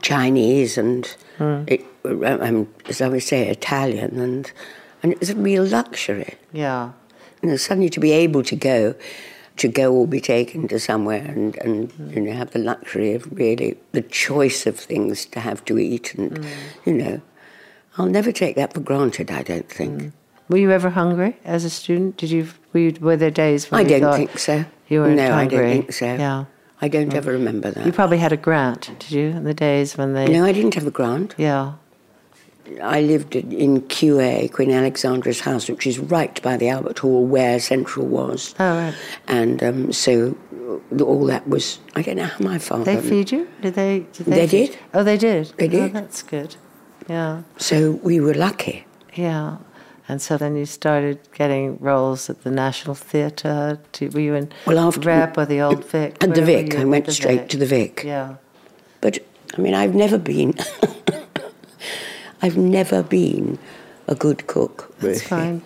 Chinese 0.03 0.79
and, 0.79 1.07
Hmm. 1.39 1.63
it, 1.67 1.85
um, 2.05 2.69
as 2.89 3.01
I 3.01 3.09
would 3.09 3.23
say, 3.23 3.49
Italian, 3.49 4.19
and 4.21 4.51
and 5.03 5.13
it 5.13 5.21
was 5.21 5.31
a 5.31 5.37
real 5.37 5.65
luxury. 5.65 6.35
Yeah. 6.53 6.91
You 7.43 7.51
know, 7.51 7.57
suddenly 7.57 7.89
to 7.91 8.01
be 8.01 8.13
able 8.13 8.43
to 8.43 8.57
go, 8.57 8.95
to 9.57 9.69
go 9.69 9.93
or 9.93 10.07
be 10.07 10.21
taken 10.21 10.69
to 10.69 10.79
somewhere 10.79 11.25
and, 11.25 11.57
and 11.59 11.93
you 12.15 12.21
know 12.21 12.33
have 12.33 12.53
the 12.53 12.59
luxury 12.59 13.15
of 13.15 13.31
really 13.33 13.77
the 13.93 14.03
choice 14.03 14.67
of 14.67 14.79
things 14.79 15.27
to 15.27 15.41
have 15.41 15.65
to 15.67 15.79
eat, 15.79 16.15
and 16.15 16.33
mm. 16.33 16.49
you 16.85 16.95
know, 16.95 17.21
I'll 17.97 18.07
never 18.07 18.33
take 18.33 18.57
that 18.57 18.73
for 18.75 18.81
granted. 18.81 19.31
I 19.31 19.43
don't 19.43 19.69
think. 19.69 20.03
Mm. 20.03 20.13
Were 20.49 20.59
you 20.59 20.71
ever 20.71 20.91
hungry 20.91 21.37
as 21.45 21.65
a 21.65 21.71
student? 21.71 22.17
Did 22.17 22.31
you, 22.31 22.49
were, 22.73 22.81
you, 22.81 22.95
were 23.01 23.17
there 23.17 23.31
days 23.31 23.71
when 23.71 23.85
I 23.85 23.99
don't 23.99 24.17
think 24.17 24.39
so. 24.39 24.65
You 24.89 25.01
were 25.01 25.11
no, 25.11 25.31
hungry? 25.31 25.59
I 25.59 25.61
don't 25.61 25.71
think 25.71 25.93
so. 25.93 26.07
Yeah. 26.07 26.45
I 26.81 26.89
don't 26.89 27.11
mm. 27.11 27.15
ever 27.15 27.33
remember 27.33 27.71
that. 27.71 27.85
You 27.85 27.93
probably 27.93 28.19
had 28.19 28.33
a 28.33 28.37
grant, 28.37 28.91
did 28.99 29.11
you, 29.11 29.27
in 29.29 29.45
the 29.45 29.53
days 29.53 29.99
when 29.99 30.15
they. 30.15 30.27
No, 30.27 30.45
I 30.45 30.53
didn't 30.53 30.75
have 30.75 30.87
a 30.87 30.91
grant. 30.91 31.35
Yeah. 31.37 31.75
I 32.83 33.01
lived 33.01 33.35
in 33.37 33.83
QA, 33.83 34.53
Queen 34.53 34.71
Alexandra's 34.71 35.41
house, 35.41 35.69
which 35.69 35.87
is 35.87 35.99
right 35.99 36.41
by 36.43 36.57
the 36.57 36.69
Albert 36.69 36.99
Hall 37.01 37.25
where 37.25 37.59
Central 37.61 38.07
was. 38.07 38.55
Oh, 38.61 38.77
right. 38.77 38.95
And 39.27 39.63
um, 39.63 39.93
so 39.93 40.37
uh, 40.93 41.03
all 41.03 41.25
that 41.27 41.49
was, 41.49 41.79
I 41.97 42.03
don't 42.03 42.17
know 42.17 42.25
how 42.27 42.45
my 42.45 42.59
father. 42.59 42.85
They 42.85 43.01
feed 43.01 43.33
you? 43.33 43.49
Did 43.63 43.75
they? 43.75 44.07
Did 44.13 44.27
They 44.27 44.47
feed- 44.47 44.71
did. 44.71 44.79
Oh, 44.95 45.03
they 45.05 45.17
did. 45.17 45.53
They 45.57 45.69
did. 45.69 45.81
Oh, 45.81 45.85
did. 45.87 45.93
that's 45.95 46.23
good. 46.23 46.57
Yeah. 47.09 47.43
So 47.57 47.93
we 48.03 48.21
were 48.21 48.35
lucky. 48.35 48.85
Yeah. 49.15 49.59
And 50.11 50.23
so 50.23 50.37
then 50.39 50.57
you 50.57 50.65
started 50.65 51.19
getting 51.35 51.77
roles 51.81 52.31
at 52.31 52.43
the 52.43 52.51
National 52.51 52.95
Theatre. 52.95 53.79
Were 54.01 54.21
you 54.21 54.35
in 54.35 54.51
Well, 54.67 54.79
after- 54.79 55.01
Rep 55.01 55.37
or 55.37 55.45
the 55.47 55.61
Old 55.61 55.85
Vic? 55.85 56.23
At 56.23 56.35
the 56.35 56.43
Vic. 56.43 56.75
I 56.77 56.85
went 56.85 57.11
straight 57.13 57.41
Vic. 57.41 57.49
to 57.51 57.57
the 57.59 57.67
Vic. 57.67 58.03
Yeah. 58.05 58.37
But 59.01 59.19
I 59.57 59.61
mean, 59.61 59.75
I've 59.75 59.95
never 59.95 60.17
been. 60.19 60.55
I've 62.43 62.57
never 62.57 63.03
been 63.03 63.59
a 64.07 64.15
good 64.15 64.47
cook, 64.47 64.95
really. 65.01 65.19
Fine. 65.19 65.63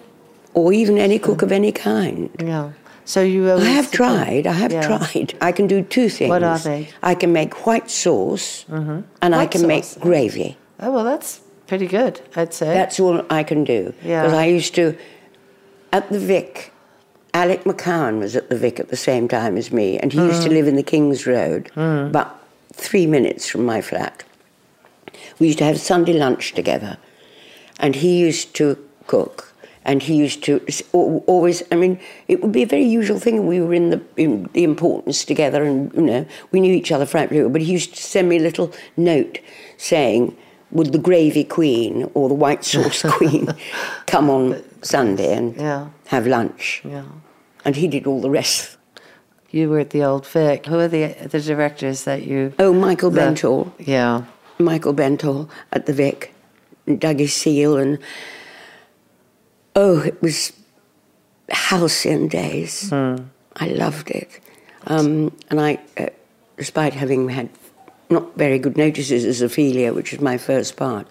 Or 0.54 0.72
even 0.72 0.98
any 0.98 1.18
cook 1.18 1.42
of 1.42 1.50
any 1.52 1.72
kind. 1.72 2.28
Yeah. 2.38 2.72
So 3.04 3.20
you. 3.22 3.50
I 3.50 3.64
have 3.64 3.90
tried. 3.90 4.46
I 4.46 4.52
have 4.52 4.72
Yeah. 4.72 4.86
tried. 4.86 5.34
I 5.40 5.50
can 5.52 5.66
do 5.66 5.82
two 5.82 6.08
things. 6.08 6.28
What 6.30 6.42
are 6.42 6.58
they? 6.58 6.84
Mm-hmm. 6.84 7.04
I 7.10 7.14
can 7.14 7.32
make 7.32 7.66
white 7.66 7.90
sauce, 7.90 8.64
and 8.68 9.34
I 9.34 9.46
can 9.46 9.62
sauce. 9.62 9.68
make 9.68 10.00
gravy. 10.00 10.56
Oh 10.80 10.92
well, 10.92 11.04
that's 11.04 11.40
pretty 11.66 11.86
good. 11.86 12.20
I'd 12.36 12.54
say. 12.54 12.66
That's 12.74 13.00
all 13.00 13.22
I 13.30 13.42
can 13.44 13.64
do. 13.64 13.92
Yeah. 14.04 14.22
Because 14.22 14.38
I 14.38 14.46
used 14.46 14.74
to, 14.76 14.96
at 15.92 16.10
the 16.10 16.18
Vic, 16.18 16.72
Alec 17.34 17.64
McCowen 17.64 18.18
was 18.18 18.36
at 18.36 18.48
the 18.50 18.56
Vic 18.56 18.78
at 18.78 18.88
the 18.88 18.96
same 18.96 19.26
time 19.28 19.56
as 19.56 19.72
me, 19.72 19.98
and 19.98 20.12
he 20.12 20.18
used 20.20 20.42
to 20.42 20.48
Mm. 20.48 20.52
live 20.52 20.68
in 20.68 20.76
the 20.76 20.82
King's 20.82 21.26
Road, 21.26 21.70
about 21.76 22.38
three 22.72 23.06
minutes 23.06 23.48
from 23.48 23.64
my 23.64 23.80
flat. 23.80 24.22
We 25.42 25.48
used 25.48 25.58
to 25.58 25.64
have 25.64 25.80
Sunday 25.80 26.12
lunch 26.12 26.52
together, 26.54 26.98
and 27.80 27.96
he 27.96 28.16
used 28.20 28.54
to 28.54 28.76
cook. 29.08 29.48
And 29.84 30.00
he 30.00 30.14
used 30.14 30.44
to 30.44 30.60
always. 30.92 31.64
I 31.72 31.74
mean, 31.74 31.98
it 32.28 32.40
would 32.40 32.52
be 32.52 32.62
a 32.62 32.66
very 32.66 32.84
usual 32.84 33.18
thing. 33.18 33.44
We 33.48 33.60
were 33.60 33.74
in 33.74 33.90
the 33.90 34.00
in 34.16 34.48
the 34.52 34.62
importance 34.62 35.24
together, 35.24 35.64
and 35.64 35.92
you 35.94 36.02
know, 36.02 36.26
we 36.52 36.60
knew 36.60 36.72
each 36.72 36.92
other 36.92 37.06
frankly. 37.06 37.42
But 37.48 37.60
he 37.62 37.72
used 37.72 37.96
to 37.96 38.02
send 38.02 38.28
me 38.28 38.36
a 38.36 38.40
little 38.48 38.70
note 38.96 39.40
saying, 39.78 40.36
"Would 40.70 40.92
the 40.92 41.00
gravy 41.08 41.42
queen 41.42 42.08
or 42.14 42.28
the 42.28 42.38
white 42.44 42.64
sauce 42.64 43.02
queen 43.18 43.48
come 44.06 44.30
on 44.30 44.62
Sunday 44.82 45.34
and 45.34 45.56
Yeah. 45.56 45.86
have 46.06 46.28
lunch?" 46.28 46.82
Yeah. 46.84 47.02
And 47.64 47.74
he 47.74 47.88
did 47.88 48.06
all 48.06 48.20
the 48.20 48.30
rest. 48.30 48.76
You 49.50 49.68
were 49.70 49.80
at 49.80 49.90
the 49.90 50.04
Old 50.04 50.24
Vic. 50.28 50.66
Who 50.66 50.78
are 50.78 50.88
the 50.88 51.04
the 51.34 51.40
directors 51.40 52.04
that 52.04 52.22
you? 52.22 52.52
Oh, 52.60 52.72
Michael 52.72 53.10
Benthall. 53.10 53.72
Yeah. 53.80 54.22
Michael 54.58 54.94
Benthall 54.94 55.48
at 55.72 55.86
the 55.86 55.92
Vic, 55.92 56.34
and 56.86 57.00
Dougie 57.00 57.28
Seale, 57.28 57.76
and 57.76 57.98
oh, 59.76 60.00
it 60.00 60.20
was 60.22 60.52
halcyon 61.48 62.28
days. 62.28 62.90
Hmm. 62.90 63.16
I 63.56 63.68
loved 63.68 64.10
it, 64.10 64.40
um, 64.86 65.36
and 65.50 65.60
I, 65.60 65.78
uh, 65.98 66.06
despite 66.56 66.94
having 66.94 67.28
had 67.28 67.50
not 68.12 68.36
very 68.36 68.58
good 68.58 68.76
notices 68.76 69.24
as 69.24 69.42
Ophelia, 69.42 69.92
which 69.92 70.12
was 70.12 70.20
my 70.20 70.38
first 70.38 70.76
part, 70.76 71.06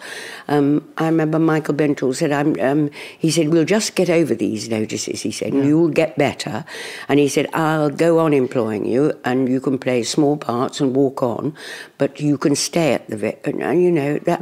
um, 0.47 0.87
I 0.97 1.07
remember 1.07 1.39
Michael 1.39 1.73
Benthall 1.73 2.15
said, 2.15 2.31
I'm, 2.31 2.57
um, 2.59 2.89
he 3.17 3.29
said, 3.31 3.49
we'll 3.49 3.65
just 3.65 3.95
get 3.95 4.09
over 4.09 4.33
these 4.33 4.69
notices, 4.69 5.21
he 5.21 5.31
said, 5.31 5.53
and 5.53 5.65
you'll 5.65 5.89
get 5.89 6.17
better. 6.17 6.63
And 7.09 7.19
he 7.19 7.27
said, 7.27 7.47
I'll 7.53 7.89
go 7.89 8.19
on 8.19 8.33
employing 8.33 8.85
you, 8.85 9.11
and 9.25 9.49
you 9.49 9.59
can 9.59 9.77
play 9.77 10.03
small 10.03 10.37
parts 10.37 10.79
and 10.79 10.95
walk 10.95 11.21
on, 11.21 11.53
but 11.97 12.21
you 12.21 12.37
can 12.37 12.55
stay 12.55 12.93
at 12.93 13.09
the 13.09 13.17
Vic. 13.17 13.45
And, 13.45 13.63
uh, 13.63 13.71
you 13.71 13.91
know, 13.91 14.19
that, 14.19 14.41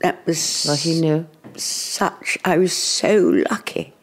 that 0.00 0.26
was 0.26 0.64
Well, 0.68 0.76
he 0.76 1.00
knew. 1.00 1.26
such, 1.56 2.38
I 2.44 2.58
was 2.58 2.72
so 2.72 3.42
lucky. 3.50 3.94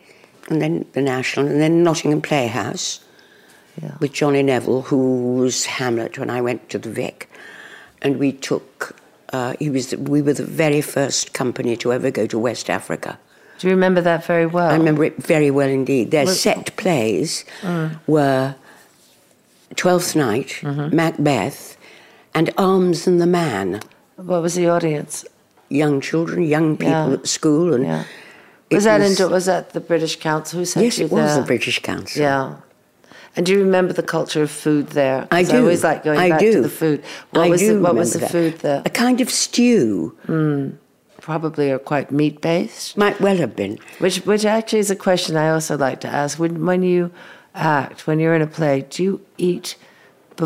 And 0.50 0.62
then 0.62 0.86
the 0.94 1.02
National, 1.02 1.48
and 1.48 1.62
then 1.62 1.84
Nottingham 1.84 2.22
Playhouse 2.22 3.02
Yeah. 3.82 3.96
with 4.00 4.12
Johnny 4.14 4.44
Neville, 4.44 4.82
who 4.84 5.36
was 5.36 5.66
Hamlet 5.66 6.18
when 6.18 6.30
I 6.30 6.42
went 6.42 6.70
to 6.70 6.78
the 6.80 6.90
Vic. 6.90 7.30
And 8.02 8.18
we 8.20 8.32
took, 8.34 8.96
uh, 9.32 9.56
he 9.60 9.70
was, 9.70 9.96
we 9.96 10.22
were 10.22 10.34
the 10.34 10.46
very 10.46 10.82
first 10.82 11.34
company 11.34 11.78
to 11.78 11.94
ever 11.94 12.12
go 12.12 12.28
to 12.28 12.38
West 12.40 12.70
Africa. 12.70 13.18
Do 13.60 13.68
you 13.68 13.74
remember 13.74 14.02
that 14.02 14.26
very 14.26 14.46
well? 14.46 14.70
I 14.70 14.76
remember 14.76 15.04
it 15.04 15.18
very 15.22 15.52
well 15.52 15.70
indeed. 15.70 16.12
Their 16.12 16.26
Well- 16.26 16.34
set 16.34 16.76
plays 16.78 17.46
were 18.08 18.56
Twelfth 19.76 20.16
Night, 20.16 20.60
Macbeth, 20.64 21.78
and 22.34 22.52
Arms 22.58 23.06
and 23.08 23.22
the 23.22 23.28
Man. 23.28 23.82
What 24.16 24.42
was 24.42 24.56
the 24.56 24.68
audience? 24.70 25.26
Young 25.70 26.02
children, 26.02 26.44
young 26.44 26.78
people 26.78 26.92
Yeah. 27.10 27.14
at 27.14 27.28
school, 27.28 27.74
and 27.74 27.84
Yeah. 27.86 28.04
Was 28.72 28.84
that 28.86 29.02
in, 29.02 29.30
was 29.32 29.46
that 29.46 29.74
the 29.74 29.80
British 29.80 30.20
Council 30.20 30.60
who 30.60 30.66
sent 30.66 30.84
yes, 30.86 30.98
you 31.00 31.06
it 31.06 31.12
was 31.12 31.32
there? 31.34 31.42
the 31.42 31.46
British 31.48 31.82
Council. 31.82 32.22
Yeah. 32.22 32.54
And 33.36 33.46
do 33.46 33.54
you 33.54 33.60
remember 33.60 33.94
the 33.94 34.04
culture 34.04 34.42
of 34.42 34.52
food 34.52 34.88
there? 34.88 35.28
I 35.32 35.44
do. 35.44 35.58
I 35.58 35.60
always 35.60 35.84
like 35.84 36.04
going 36.04 36.20
I 36.20 36.30
back 36.30 36.39
do. 36.39 36.54
to 36.54 36.62
the 36.62 36.70
food. 36.70 37.04
What 37.32 37.46
I 37.46 37.50
was 37.50 37.62
do 37.62 37.76
the, 37.76 37.82
what 37.82 37.96
was 37.96 38.13
the 38.13 38.20
that. 38.20 38.32
food 38.32 38.60
there? 38.60 38.82
A 38.86 38.89
kind 38.89 39.22
of 39.22 39.30
stew. 39.30 40.18
Hmm. 40.26 40.72
Probably 41.22 41.70
are 41.72 41.80
quite 41.80 42.12
meat 42.12 42.42
based. 42.42 42.98
Might 42.98 43.20
well 43.22 43.38
have 43.38 43.56
been. 43.56 43.78
Which 44.00 44.18
which 44.26 44.46
actually 44.46 44.80
is 44.80 44.89
a 44.89 44.96
question 44.96 45.36
I 45.36 45.50
also 45.50 45.78
like 45.78 46.00
to 46.02 46.08
ask. 46.08 46.39
When 46.39 46.65
when 46.65 46.82
you 46.82 47.12
act, 47.54 48.08
when 48.08 48.20
you're 48.20 48.36
in 48.36 48.42
a 48.42 48.48
play, 48.48 48.86
do 48.89 49.04
you 49.04 49.22
eat 49.38 49.76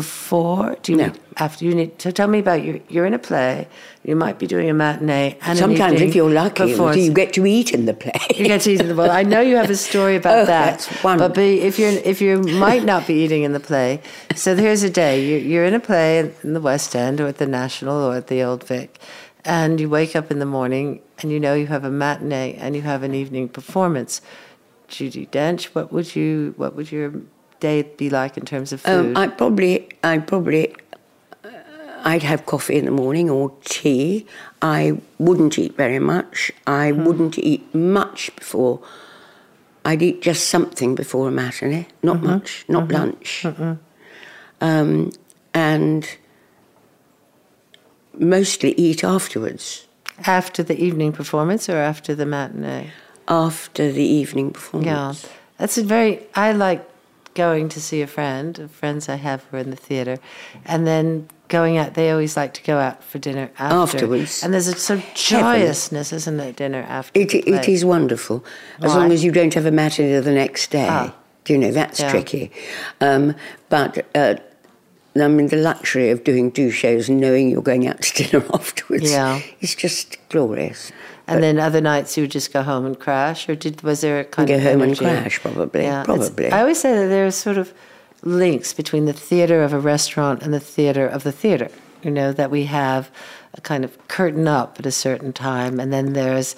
before? 0.00 0.76
Do 0.82 0.92
you 0.92 0.98
No. 0.98 1.12
after? 1.38 1.64
You 1.64 1.74
need 1.74 1.90
so 2.02 2.10
tell 2.10 2.28
me 2.34 2.40
about 2.40 2.60
you. 2.66 2.72
You're 2.88 3.06
in 3.06 3.14
a 3.14 3.18
play. 3.30 3.66
You 4.08 4.16
might 4.24 4.38
be 4.42 4.46
doing 4.54 4.68
a 4.68 4.74
matinee 4.74 5.38
and 5.46 5.58
Sometimes, 5.58 5.94
evening 5.94 6.08
if 6.10 6.14
you're 6.16 6.30
lucky, 6.42 6.66
performance. 6.72 7.00
you 7.06 7.12
get 7.22 7.32
to 7.38 7.46
eat 7.46 7.68
in 7.72 7.86
the 7.86 7.94
play. 7.94 8.20
You 8.38 8.44
get 8.54 8.60
to 8.62 8.70
eat 8.72 8.80
in 8.84 8.88
the 8.88 8.94
well. 9.00 9.10
I 9.10 9.22
know 9.22 9.40
you 9.50 9.56
have 9.62 9.70
a 9.70 9.76
story 9.76 10.16
about 10.16 10.38
Oh, 10.42 10.44
that. 10.46 10.80
that's. 10.80 11.02
But 11.02 11.32
be, 11.34 11.60
if 11.68 11.78
you're 11.78 11.96
if 12.12 12.20
you 12.20 12.32
might 12.66 12.84
not 12.92 13.06
be 13.06 13.14
eating 13.24 13.42
in 13.44 13.52
the 13.58 13.60
play, 13.70 14.00
so 14.34 14.54
here's 14.56 14.82
a 14.82 14.90
day 15.04 15.14
you're, 15.28 15.38
you're 15.50 15.64
in 15.70 15.74
a 15.74 15.80
play 15.90 16.08
in 16.42 16.52
the 16.58 16.60
West 16.70 16.94
End 16.96 17.20
or 17.20 17.26
at 17.28 17.38
the 17.38 17.46
National 17.62 17.98
or 18.08 18.16
at 18.16 18.26
the 18.26 18.42
Old 18.42 18.62
Vic, 18.64 18.98
and 19.44 19.80
you 19.80 19.88
wake 19.88 20.14
up 20.16 20.30
in 20.32 20.38
the 20.44 20.50
morning 20.58 21.00
and 21.20 21.30
you 21.32 21.38
know 21.40 21.54
you 21.54 21.66
have 21.68 21.84
a 21.84 21.90
matinee 22.04 22.54
and 22.60 22.74
you 22.76 22.82
have 22.82 23.02
an 23.08 23.14
evening 23.14 23.48
performance. 23.48 24.20
Judi 24.88 25.26
Dench, 25.30 25.64
what 25.74 25.86
would 25.94 26.14
you 26.14 26.52
what 26.58 26.74
would 26.76 26.92
your 26.92 27.10
day 27.60 27.82
be 27.82 28.10
like 28.10 28.36
in 28.36 28.44
terms 28.44 28.72
of 28.72 28.80
food? 28.80 28.90
Um, 28.92 29.16
I 29.16 29.28
probably, 29.28 29.88
I 30.02 30.18
probably, 30.18 30.74
uh, 31.44 31.48
I'd 32.04 32.22
have 32.22 32.46
coffee 32.46 32.76
in 32.76 32.84
the 32.84 32.90
morning 32.90 33.30
or 33.30 33.52
tea. 33.64 34.26
I 34.62 34.98
wouldn't 35.18 35.58
eat 35.58 35.76
very 35.76 35.98
much. 35.98 36.52
I 36.66 36.90
Hmm. 36.90 37.04
wouldn't 37.04 37.38
eat 37.38 37.74
much 37.74 38.34
before. 38.36 38.80
I'd 39.84 40.02
eat 40.02 40.22
just 40.22 40.48
something 40.48 40.94
before 40.94 41.28
a 41.28 41.30
matinee, 41.30 41.86
not 42.02 42.16
Mm-hmm. 42.16 42.26
much, 42.26 42.64
not 42.68 42.90
lunch. 42.90 43.46
Um, 44.60 45.12
and 45.52 46.08
mostly 48.18 48.72
eat 48.78 49.04
afterwards, 49.04 49.86
after 50.26 50.62
the 50.62 50.76
evening 50.82 51.12
performance 51.12 51.68
or 51.68 51.76
after 51.76 52.14
the 52.14 52.26
matinee? 52.26 52.90
after 53.26 53.90
the 53.90 54.02
evening 54.04 54.50
performance. 54.52 55.22
Yeah, 55.24 55.30
that's 55.58 55.78
a 55.78 55.82
very. 55.82 56.20
I 56.34 56.52
like 56.52 56.82
going 57.34 57.68
to 57.70 57.80
see 57.80 58.00
a 58.02 58.06
friend, 58.06 58.70
friends 58.70 59.08
I 59.08 59.16
have 59.16 59.44
who 59.44 59.56
are 59.56 59.60
in 59.60 59.70
the 59.70 59.76
theater, 59.76 60.18
and 60.64 60.86
then 60.86 61.28
going 61.48 61.76
out. 61.76 61.94
They 61.94 62.10
always 62.10 62.36
like 62.36 62.54
to 62.54 62.62
go 62.62 62.78
out 62.78 63.02
for 63.04 63.18
dinner 63.18 63.50
after. 63.58 63.96
Afterwards. 63.98 64.42
And 64.42 64.54
there's 64.54 64.68
a 64.68 64.74
sort 64.74 65.00
of 65.00 65.14
joyousness, 65.14 66.12
isn't 66.12 66.40
it, 66.40 66.56
dinner 66.56 66.84
after? 66.88 67.20
It, 67.20 67.30
play? 67.44 67.72
is 67.72 67.84
wonderful, 67.84 68.44
as 68.80 68.90
Why? 68.92 68.96
long 68.98 69.12
as 69.12 69.22
you 69.24 69.30
don't 69.32 69.52
have 69.54 69.66
a 69.66 69.70
matinee 69.70 70.18
the 70.20 70.32
next 70.32 70.70
day. 70.70 70.86
Ah. 70.88 71.14
Do 71.44 71.52
you 71.52 71.58
know 71.58 71.72
that's 71.72 72.00
Yeah. 72.00 72.10
tricky? 72.10 72.50
Um, 73.02 73.34
but 73.68 74.06
uh, 74.14 74.36
I 75.16 75.28
mean, 75.28 75.48
the 75.48 75.56
luxury 75.56 76.10
of 76.10 76.24
doing 76.24 76.50
two 76.50 76.70
shows 76.70 77.08
and 77.08 77.20
knowing 77.20 77.50
you're 77.50 77.62
going 77.62 77.86
out 77.86 78.00
to 78.02 78.24
dinner 78.30 78.44
afterwards 78.54 79.10
Yeah. 79.10 79.40
is 79.60 79.74
just 79.74 80.16
glorious. 80.30 80.90
And 81.26 81.42
then 81.42 81.58
other 81.58 81.80
nights 81.80 82.16
you 82.16 82.24
would 82.24 82.30
just 82.30 82.52
go 82.52 82.62
home 82.62 82.84
and 82.84 82.98
crash, 82.98 83.48
or 83.48 83.54
did 83.54 83.82
was 83.82 84.02
there 84.02 84.20
a 84.20 84.24
kind 84.24 84.46
Go 84.48 84.56
of 84.56 84.62
home 84.62 84.82
and 84.82 84.98
crash, 84.98 85.40
probably, 85.40 85.80
it's- 85.86 86.04
probably. 86.04 86.50
I 86.52 86.60
always 86.60 86.80
say 86.80 86.92
that 86.94 87.06
there 87.08 87.26
are 87.26 87.30
sort 87.30 87.56
of 87.56 87.72
links 88.22 88.72
between 88.72 89.06
the 89.06 89.12
theater 89.12 89.62
of 89.62 89.72
a 89.72 89.78
restaurant 89.78 90.42
and 90.42 90.52
the 90.52 90.60
theater 90.60 91.06
of 91.06 91.22
the 91.24 91.32
theater. 91.32 91.68
You 92.02 92.10
know 92.10 92.32
that 92.32 92.50
we 92.50 92.64
have 92.64 93.10
a 93.54 93.60
kind 93.62 93.84
of 93.84 93.96
curtain 94.08 94.46
up 94.46 94.78
at 94.78 94.84
a 94.86 94.90
certain 94.90 95.32
time, 95.32 95.80
and 95.80 95.92
then 95.92 96.12
there's 96.12 96.56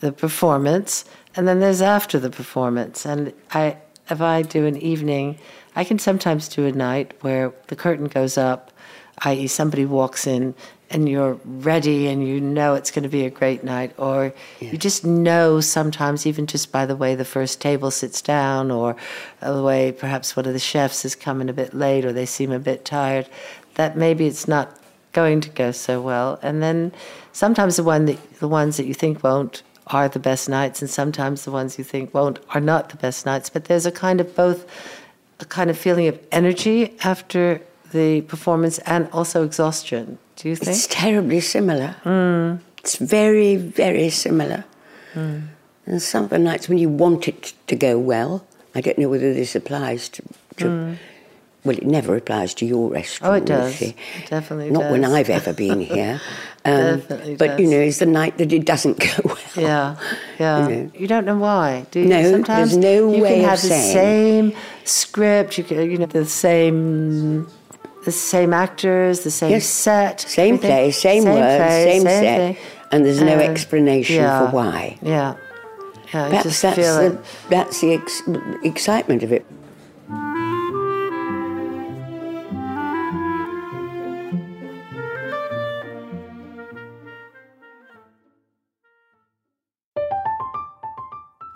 the 0.00 0.10
performance, 0.12 1.04
and 1.36 1.46
then 1.46 1.60
there's 1.60 1.80
after 1.80 2.18
the 2.18 2.30
performance. 2.30 3.06
And 3.06 3.32
I, 3.52 3.76
if 4.10 4.20
I 4.20 4.42
do 4.42 4.66
an 4.66 4.76
evening, 4.78 5.38
I 5.76 5.84
can 5.84 6.00
sometimes 6.00 6.48
do 6.48 6.66
a 6.66 6.72
night 6.72 7.14
where 7.20 7.52
the 7.68 7.76
curtain 7.76 8.06
goes 8.06 8.36
up, 8.36 8.72
i.e., 9.18 9.46
somebody 9.46 9.84
walks 9.84 10.26
in 10.26 10.54
and 10.92 11.08
you're 11.08 11.40
ready 11.44 12.06
and 12.06 12.26
you 12.26 12.40
know 12.40 12.74
it's 12.74 12.90
going 12.90 13.02
to 13.02 13.08
be 13.08 13.24
a 13.24 13.30
great 13.30 13.64
night, 13.64 13.92
or 13.98 14.32
you 14.60 14.76
just 14.76 15.04
know 15.04 15.60
sometimes, 15.60 16.26
even 16.26 16.46
just 16.46 16.70
by 16.70 16.86
the 16.86 16.94
way 16.94 17.14
the 17.14 17.24
first 17.24 17.60
table 17.60 17.90
sits 17.90 18.20
down, 18.22 18.70
or 18.70 18.94
the 19.40 19.62
way 19.62 19.90
perhaps 19.90 20.36
one 20.36 20.46
of 20.46 20.52
the 20.52 20.58
chefs 20.58 21.04
is 21.04 21.16
coming 21.16 21.48
a 21.48 21.52
bit 21.52 21.74
late, 21.74 22.04
or 22.04 22.12
they 22.12 22.26
seem 22.26 22.52
a 22.52 22.58
bit 22.58 22.84
tired, 22.84 23.28
that 23.74 23.96
maybe 23.96 24.26
it's 24.26 24.46
not 24.46 24.78
going 25.12 25.40
to 25.40 25.50
go 25.50 25.72
so 25.72 26.00
well. 26.00 26.38
And 26.42 26.62
then 26.62 26.92
sometimes 27.32 27.76
the 27.76 27.84
one 27.84 28.04
that 28.04 28.38
the 28.38 28.48
ones 28.48 28.76
that 28.76 28.86
you 28.86 28.94
think 28.94 29.24
won't 29.24 29.62
are 29.88 30.08
the 30.08 30.18
best 30.18 30.48
nights, 30.48 30.82
and 30.82 30.90
sometimes 30.90 31.44
the 31.44 31.50
ones 31.50 31.78
you 31.78 31.84
think 31.84 32.12
won't 32.14 32.38
are 32.50 32.60
not 32.60 32.90
the 32.90 32.96
best 32.96 33.26
nights. 33.26 33.50
But 33.50 33.64
there's 33.64 33.86
a 33.86 33.92
kind 33.92 34.20
of 34.20 34.36
both 34.36 34.66
a 35.40 35.44
kind 35.44 35.70
of 35.70 35.76
feeling 35.76 36.06
of 36.06 36.20
energy 36.30 36.96
after 37.02 37.60
the 37.92 38.22
performance 38.22 38.78
and 38.80 39.08
also 39.12 39.44
exhaustion. 39.44 40.18
Do 40.36 40.48
you 40.48 40.56
think? 40.56 40.70
It's 40.76 40.86
terribly 40.86 41.40
similar. 41.40 41.94
It's 42.78 42.96
very, 42.96 43.56
very 43.56 44.10
similar. 44.10 44.64
And 45.14 46.00
some 46.00 46.24
of 46.24 46.30
the 46.30 46.38
nights 46.38 46.68
when 46.68 46.78
you 46.78 46.88
want 46.88 47.28
it 47.28 47.52
to 47.66 47.76
go 47.76 47.98
well, 47.98 48.44
I 48.74 48.80
don't 48.80 48.98
know 48.98 49.08
whether 49.08 49.32
this 49.34 49.54
applies 49.54 50.08
to. 50.10 50.22
to 50.58 50.96
Well, 51.64 51.76
it 51.76 51.86
never 51.86 52.16
applies 52.16 52.54
to 52.54 52.66
your 52.66 52.90
restaurant. 52.90 53.32
Oh, 53.32 53.36
it 53.36 53.44
does. 53.44 53.82
It 53.82 53.94
definitely 54.28 54.70
Not 54.70 54.90
when. 54.90 55.04
I've 55.04 55.30
ever 55.30 55.52
been 55.52 55.80
here. 55.94 56.20
Um, 56.64 57.00
Definitely 57.00 57.36
but 57.36 57.58
you 57.60 57.66
know, 57.66 57.78
it's 57.78 57.98
the 57.98 58.06
night 58.06 58.38
that 58.38 58.52
it 58.52 58.64
doesn't 58.64 58.98
go 59.00 59.14
well. 59.24 59.38
Yeah, 59.56 59.96
yeah. 60.38 60.68
You 60.68 60.74
know. 60.76 60.90
You 60.94 61.06
don't 61.08 61.24
know 61.24 61.38
why, 61.38 61.86
do 61.90 62.00
you? 62.00 62.06
No, 62.06 62.16
there's 62.22 62.30
Sometimes 62.30 62.76
no 62.76 63.12
you 63.12 63.22
way 63.22 63.40
can 63.40 63.48
have 63.48 63.60
the 63.62 63.68
same 63.68 64.52
script. 64.84 65.58
You 65.58 65.64
can, 65.64 65.90
you 65.90 65.98
know, 65.98 66.06
the 66.06 66.24
same, 66.26 67.48
the 68.04 68.12
same 68.12 68.52
actors, 68.52 69.20
the 69.20 69.30
same 69.30 69.50
Yes, 69.50 69.66
set, 69.66 70.20
Same 70.20 70.54
everything. 70.54 70.70
play, 70.70 70.90
same, 70.90 71.24
words, 71.24 71.56
play, 71.56 71.84
same, 71.92 72.02
set, 72.02 72.38
thing. 72.38 72.56
and 72.90 73.04
there's 73.04 73.20
no 73.22 73.36
Uh, 73.36 73.40
explanation 73.40 74.16
yeah, 74.16 74.46
for 74.50 74.56
why. 74.56 74.96
Yeah, 75.02 75.34
yeah. 76.12 76.28
Perhaps 76.28 76.42
just 76.44 76.62
that's 76.62 76.76
feel 76.76 76.96
the, 76.96 77.06
it. 77.06 77.18
that's 77.48 77.80
the 77.80 77.94
ex- 77.94 78.22
excitement 78.64 79.22
of 79.22 79.32
it. 79.32 79.44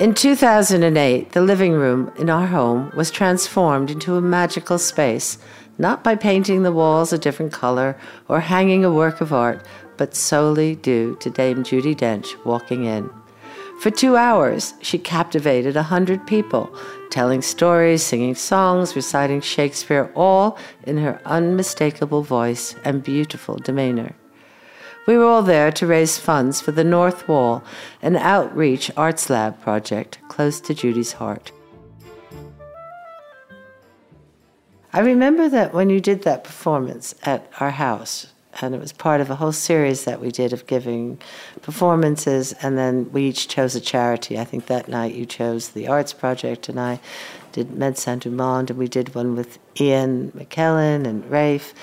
In 0.00 0.14
2008, 0.14 1.32
the 1.32 1.42
living 1.42 1.74
room 1.74 2.10
in 2.18 2.30
our 2.30 2.46
home 2.46 2.90
was 2.96 3.10
transformed 3.10 3.90
into 3.90 4.16
a 4.16 4.22
magical 4.22 4.78
space, 4.78 5.36
not 5.76 6.02
by 6.02 6.14
painting 6.14 6.62
the 6.62 6.72
walls 6.72 7.12
a 7.12 7.18
different 7.18 7.52
color 7.52 7.98
or 8.26 8.40
hanging 8.40 8.82
a 8.82 8.90
work 8.90 9.20
of 9.20 9.30
art, 9.30 9.62
but 9.98 10.14
solely 10.14 10.74
due 10.76 11.18
to 11.20 11.28
Dame 11.28 11.64
Judi 11.64 11.94
Dench 11.94 12.34
walking 12.46 12.86
in. 12.86 13.10
For 13.82 13.90
two 13.90 14.16
hours, 14.16 14.72
she 14.80 14.96
captivated 14.96 15.76
a 15.76 15.82
hundred 15.82 16.26
people, 16.26 16.74
telling 17.10 17.42
stories, 17.42 18.02
singing 18.02 18.34
songs, 18.34 18.96
reciting 18.96 19.42
Shakespeare, 19.42 20.10
all 20.14 20.56
in 20.84 20.96
her 20.96 21.20
unmistakable 21.26 22.22
voice 22.22 22.74
and 22.86 23.02
beautiful 23.02 23.56
demeanor. 23.56 24.14
We 25.10 25.18
were 25.18 25.24
all 25.24 25.42
there 25.42 25.72
to 25.72 25.88
raise 25.88 26.18
funds 26.18 26.60
for 26.60 26.70
the 26.70 26.84
North 26.84 27.26
Wall, 27.26 27.64
an 28.00 28.14
outreach 28.14 28.92
arts 28.96 29.28
lab 29.28 29.60
project 29.60 30.20
close 30.28 30.60
to 30.60 30.72
Judi's 30.72 31.14
heart. 31.14 31.50
I 34.92 35.00
remember 35.00 35.48
that 35.48 35.74
when 35.74 35.90
you 35.90 36.00
did 36.00 36.22
that 36.22 36.44
performance 36.44 37.16
at 37.24 37.50
our 37.58 37.72
house, 37.72 38.28
and 38.62 38.72
it 38.72 38.80
was 38.80 38.92
part 38.92 39.20
of 39.20 39.30
a 39.30 39.34
whole 39.34 39.50
series 39.50 40.04
that 40.04 40.20
we 40.20 40.30
did 40.30 40.52
of 40.52 40.68
giving 40.68 41.18
performances, 41.60 42.52
and 42.62 42.78
then 42.78 43.10
we 43.10 43.24
each 43.24 43.48
chose 43.48 43.74
a 43.74 43.80
charity. 43.80 44.38
I 44.38 44.44
think 44.44 44.66
that 44.66 44.86
night 44.86 45.16
you 45.16 45.26
chose 45.26 45.70
the 45.70 45.88
Arts 45.88 46.12
Project, 46.12 46.68
and 46.68 46.78
I 46.78 47.00
did 47.50 47.72
Med 47.72 47.98
Saint 47.98 48.22
Dumont, 48.22 48.70
and 48.70 48.78
we 48.78 48.86
did 48.86 49.16
one 49.16 49.34
with 49.34 49.58
Ian 49.80 50.30
McKellen 50.36 51.04
and 51.04 51.28
Rafe. 51.28 51.74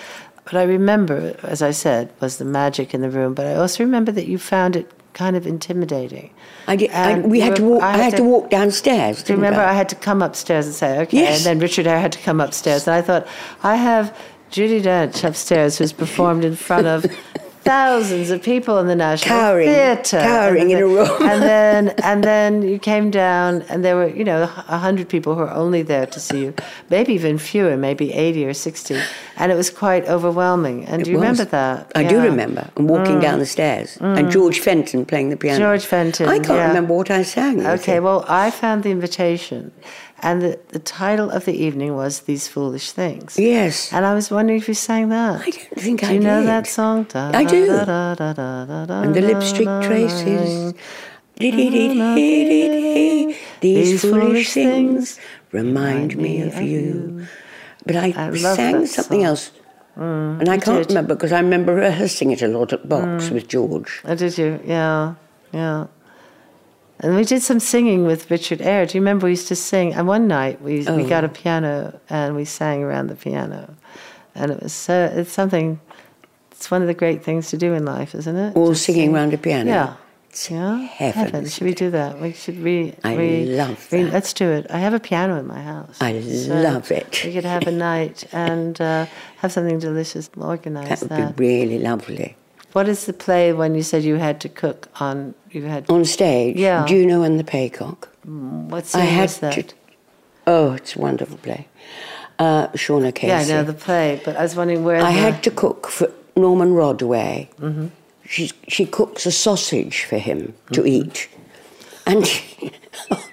But 0.48 0.56
I 0.56 0.64
remember, 0.64 1.36
as 1.44 1.62
I 1.62 1.72
said, 1.72 2.10
was 2.22 2.38
the 2.38 2.46
magic 2.46 2.94
in 2.94 3.02
the 3.02 3.10
room. 3.10 3.34
But 3.34 3.48
I 3.48 3.56
also 3.56 3.84
remember 3.84 4.14
that 4.14 4.28
you 4.28 4.38
found 4.38 4.78
it 4.78 4.90
kind 5.14 5.36
of 5.36 5.46
intimidating. 5.46 6.30
I 6.68 6.78
did, 6.78 6.92
I, 6.92 7.20
we 7.20 7.42
had 7.42 7.58
to 7.58 7.64
walk. 7.64 7.84
I, 7.84 7.98
had 7.98 8.16
to, 8.16 8.24
walk 8.24 8.50
downstairs. 8.50 9.24
do 9.24 9.34
you 9.34 9.38
remember 9.38 9.60
I? 9.60 9.72
I 9.72 9.74
had 9.74 9.90
to 9.90 9.96
come 9.96 10.22
upstairs 10.22 10.66
and 10.66 10.74
say, 10.74 11.00
okay. 11.02 11.18
Yes. 11.18 11.38
And 11.38 11.46
then 11.46 11.60
Richard 11.60 11.86
Eyre 11.86 12.00
had 12.00 12.14
to 12.14 12.20
come 12.20 12.40
upstairs. 12.40 12.88
And 12.88 12.96
I 12.96 13.02
thought, 13.02 13.28
I 13.62 13.76
have 13.76 14.18
Judi 14.50 14.82
Dench 14.82 15.26
upstairs 15.26 15.78
who's 15.78 15.92
performed 15.92 16.46
in 16.46 16.56
front 16.56 16.88
of 16.88 17.06
thousands 17.68 18.30
of 18.32 18.42
people 18.42 18.80
in 18.80 18.88
the 18.88 18.96
National 18.96 19.38
Cowering- 19.38 19.68
Theatre. 19.70 20.20
cowering 20.20 20.72
and 20.72 20.72
in 20.72 20.78
a 20.78 20.88
then- 20.88 20.96
room. 20.96 21.30
and 21.30 21.42
then 21.52 21.90
and 22.04 22.24
then 22.24 22.62
you 22.62 22.80
came 22.80 23.12
down 23.12 23.64
and 23.70 23.84
there 23.86 23.96
were, 23.96 24.08
you 24.08 24.24
know, 24.24 24.44
a 24.44 24.78
hundred 24.78 25.10
people 25.10 25.36
who 25.36 25.42
were 25.42 25.52
only 25.52 25.82
there 25.82 26.06
to 26.06 26.20
see 26.20 26.40
you. 26.46 26.54
Maybe 26.90 27.14
even 27.14 27.38
fewer, 27.38 27.76
maybe 27.78 28.14
eighty 28.14 28.46
or 28.46 28.54
sixty. 28.54 29.00
And 29.38 29.52
it 29.52 29.56
was 29.56 29.70
quite 29.70 30.08
overwhelming. 30.08 30.86
And 30.86 31.04
do 31.04 31.12
you 31.12 31.18
was. 31.18 31.22
remember 31.22 31.46
that? 31.46 31.92
I 31.96 32.04
do 32.04 32.16
Yeah. 32.16 32.24
remember. 32.24 32.70
And 32.76 32.90
walking 32.90 33.18
mm. 33.18 33.22
down 33.22 33.40
the 33.40 33.46
stairs. 33.46 33.98
And 34.02 34.28
mm. 34.28 34.32
George 34.32 34.60
Fenton 34.60 35.06
playing 35.06 35.30
the 35.30 35.38
piano. 35.38 35.60
George 35.60 35.86
Fenton. 35.86 36.28
I 36.28 36.40
can't 36.40 36.60
yeah. 36.60 36.68
remember 36.68 36.94
what 36.94 37.12
I 37.12 37.24
sang. 37.24 37.66
Okay, 37.66 38.00
well, 38.00 38.26
I 38.28 38.50
found 38.52 38.84
the 38.84 38.92
invitation, 38.92 39.72
and 40.22 40.42
the, 40.42 40.60
the 40.70 40.80
title 40.80 41.30
of 41.32 41.46
the 41.46 41.54
evening 41.54 41.96
was 41.96 42.22
These 42.22 42.48
Foolish 42.48 42.92
Things. 42.92 43.38
Yes. 43.38 43.92
And 43.94 44.06
I 44.06 44.14
was 44.14 44.32
wondering 44.32 44.60
if 44.60 44.68
you 44.68 44.74
sang 44.74 45.10
that. 45.10 45.42
I 45.42 45.50
don't 45.50 45.80
think 45.80 46.00
Do 46.02 46.08
I 46.08 46.10
did. 46.10 46.10
Do 46.10 46.14
you 46.16 46.20
know 46.22 46.44
that 46.44 46.68
song? 46.68 47.08
I 47.14 47.44
do. 47.46 47.70
And 47.72 49.16
the 49.16 49.22
lipstick 49.22 49.68
traces. 49.88 50.74
These, 53.62 54.02
foolish 54.02 54.54
things 54.54 55.20
remind 55.52 56.18
me 56.18 56.42
of 56.42 56.62
you. 56.62 57.28
But 57.86 57.96
I, 57.96 58.14
I 58.18 58.38
sang 58.38 58.86
something 58.86 59.20
song. 59.22 59.26
else. 59.26 59.52
Mm, 59.98 60.40
and 60.42 60.50
I 60.50 60.58
can't 60.58 60.80
did. 60.80 60.90
remember 60.90 61.16
because 61.16 61.32
I 61.32 61.40
remember 61.40 61.74
rehearsing 61.88 62.32
it 62.32 62.42
a 62.42 62.48
lot 62.48 62.74
at 62.74 62.88
Box 62.88 63.30
Mm. 63.30 63.32
with 63.32 63.48
George. 63.48 64.02
Oh, 64.06 64.14
did 64.16 64.38
you? 64.38 64.60
Yeah, 64.66 65.16
yeah. 65.54 65.88
And 67.00 67.16
we 67.16 67.24
did 67.24 67.42
some 67.44 67.60
singing 67.60 68.06
with 68.06 68.30
Richard 68.32 68.62
Eyre. 68.62 68.86
Do 68.88 68.98
you 68.98 69.02
remember 69.02 69.26
we 69.26 69.32
used 69.32 69.48
to 69.50 69.56
sing? 69.56 69.94
And 69.94 70.08
one 70.08 70.28
night 70.28 70.62
we 70.62 70.80
we 70.80 70.88
Oh. 70.88 71.08
got 71.08 71.24
a 71.24 71.30
piano 71.30 72.00
and 72.10 72.36
we 72.36 72.44
sang 72.46 72.84
around 72.84 73.08
the 73.08 73.16
piano, 73.16 73.76
and 74.36 74.52
it 74.52 74.62
was 74.64 74.74
so 74.74 75.12
it's 75.16 75.32
something. 75.32 75.80
It's 76.52 76.72
one 76.72 76.82
of 76.82 76.88
the 76.88 76.96
great 76.96 77.24
things 77.24 77.50
to 77.52 77.58
do 77.58 77.74
in 77.76 77.86
life, 77.86 78.16
isn't 78.16 78.36
it? 78.36 78.56
All 78.56 78.70
Just 78.70 78.86
singing 78.86 79.10
sing. 79.10 79.14
round 79.14 79.32
a 79.32 79.38
piano. 79.38 79.70
Yeah. 79.70 79.94
yeah. 80.50 80.78
heaven, 81.12 81.48
Should 81.48 81.66
we 81.66 81.76
do 81.76 81.92
that? 81.92 82.20
We 82.20 82.34
should 82.34 82.58
re. 82.58 82.96
I 83.04 83.16
re, 83.16 83.46
love 83.46 83.88
re- 83.92 84.06
Let's 84.10 84.34
do 84.34 84.50
it. 84.50 84.66
I 84.72 84.80
have 84.80 84.96
a 84.96 85.00
piano 85.00 85.38
in 85.38 85.46
my 85.46 85.62
house. 85.62 85.98
I 86.02 86.20
So 86.20 86.56
love 86.56 86.90
it. 86.92 87.22
We 87.24 87.34
could 87.34 87.46
have 87.46 87.68
a 87.68 87.72
night 87.72 88.26
and 88.34 88.82
uh, 88.82 89.06
have 89.38 89.52
something 89.52 89.78
delicious. 89.78 90.32
organized. 90.36 91.04
That 91.04 91.10
that. 91.10 91.20
would 91.28 91.36
be 91.36 91.46
really 91.48 91.78
lovely. 91.78 92.36
What 92.74 92.88
is 92.88 93.06
the 93.06 93.14
play 93.14 93.54
when 93.54 93.76
you 93.76 93.84
said 93.84 94.04
you 94.04 94.16
had 94.16 94.40
to 94.42 94.50
cook 94.50 94.90
on? 95.00 95.34
You 95.52 95.64
had 95.64 95.90
On 95.90 96.06
stage, 96.06 96.58
Yeah. 96.58 96.86
Juno 96.86 97.24
and 97.24 97.40
the 97.40 97.44
Paycock. 97.44 98.08
What 98.26 98.94
I 98.96 99.00
had 99.06 99.30
that? 99.42 99.54
to- 99.70 99.76
oh, 100.46 100.74
it's 100.74 100.96
a 100.96 101.00
wonderful 101.00 101.38
play. 101.38 101.68
Uh, 102.40 102.68
Sean 102.76 103.06
O'Casey. 103.06 103.28
Yeah, 103.28 103.40
I 103.40 103.46
know 103.46 103.64
the 103.64 103.74
play, 103.74 104.22
but 104.24 104.36
I 104.36 104.44
was 104.44 104.56
wondering 104.56 104.84
where. 104.84 104.98
I 104.98 105.12
the, 105.14 105.20
had 105.20 105.44
to 105.44 105.52
cook 105.52 105.88
for 105.88 106.12
Norman 106.36 106.74
Rodway. 106.74 107.48
Mm-hmm. 107.56 107.88
She, 108.26 108.52
she 108.68 108.86
cooks 108.86 109.26
a 109.26 109.32
sausage 109.32 110.04
for 110.04 110.18
him 110.18 110.54
to 110.74 110.82
Mm-hmm. 110.82 110.88
eat. 111.08 111.30
And 112.06 112.24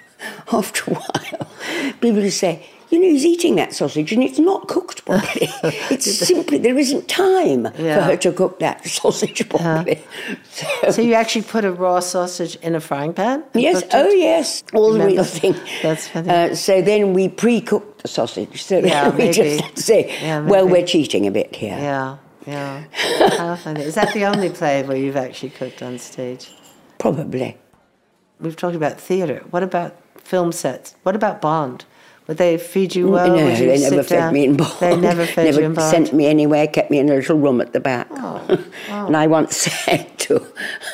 after 0.51 0.91
a 0.91 0.95
while, 0.95 1.93
people 2.01 2.29
say, 2.31 2.65
you 2.89 2.99
know, 2.99 3.07
he's 3.09 3.25
eating 3.25 3.55
that 3.55 3.73
sausage 3.73 4.11
and 4.11 4.23
it's 4.23 4.39
not 4.39 4.67
cooked 4.67 5.05
properly. 5.05 5.47
it's 5.89 6.05
simply, 6.27 6.57
there 6.57 6.77
isn't 6.77 7.07
time 7.07 7.65
for 7.71 8.01
her 8.01 8.17
to 8.17 8.31
cook 8.31 8.59
that 8.59 8.85
sausage 8.87 9.47
properly. 9.49 10.01
So 10.91 11.01
you 11.01 11.13
actually 11.13 11.43
put 11.43 11.65
a 11.65 11.71
raw 11.71 11.99
sausage 11.99 12.55
in 12.57 12.75
a 12.75 12.79
frying 12.79 13.13
pan? 13.13 13.43
Yes, 13.53 13.83
oh 13.93 14.09
yes, 14.09 14.63
all 14.73 14.93
the 14.93 15.05
real 15.05 15.23
thing. 15.23 15.55
That's 15.81 16.07
funny. 16.07 16.29
Uh, 16.29 16.55
so 16.55 16.81
then 16.81 17.13
we 17.13 17.29
pre-cooked 17.29 18.01
the 18.03 18.07
sausage. 18.07 18.63
So 18.63 18.79
Yeah, 18.79 19.09
we 19.09 19.17
maybe. 19.17 19.33
just 19.33 19.77
say, 19.79 20.09
Yeah, 20.21 20.41
well, 20.45 20.67
we're 20.67 20.85
cheating 20.85 21.27
a 21.27 21.31
bit 21.31 21.55
here. 21.55 21.77
Yeah, 21.77 22.17
yeah. 22.45 22.83
How 23.37 23.55
funny. 23.55 23.81
Is 23.81 23.95
that 23.95 24.13
the 24.13 24.25
only 24.25 24.49
play 24.49 24.83
where 24.83 24.97
you've 24.97 25.17
actually 25.17 25.49
cooked 25.49 25.81
on 25.81 25.97
stage? 25.99 26.51
Probably. 26.99 27.57
We've 28.39 28.55
talked 28.55 28.75
about 28.75 28.99
theatre. 28.99 29.43
What 29.49 29.63
about 29.63 29.95
film 30.19 30.51
sets? 30.51 30.95
What 31.03 31.15
about 31.15 31.41
Bond? 31.41 31.85
Would 32.27 32.37
they 32.37 32.57
feed 32.57 32.95
you 32.95 33.09
well? 33.09 33.27
no, 33.27 33.55
they 33.55 33.79
never 33.79 34.01
fed 34.01 34.17
down? 34.17 34.33
me 34.33 34.45
in 34.45 34.57
Bond. 34.57 34.73
They 34.79 34.95
never 34.97 35.25
fed 35.27 35.45
never 35.45 35.59
you 35.59 35.65
in 35.67 35.73
Bond. 35.75 35.91
sent 35.91 36.13
me 36.13 36.25
anywhere, 36.25 36.65
kept 36.67 36.89
me 36.89 36.97
in 36.97 37.07
a 37.09 37.13
little 37.15 37.37
room 37.37 37.61
at 37.61 37.73
the 37.73 37.79
back. 37.79 38.07
and 38.89 39.15
I 39.15 39.27
once 39.27 39.55
said 39.85 40.17
to 40.19 40.45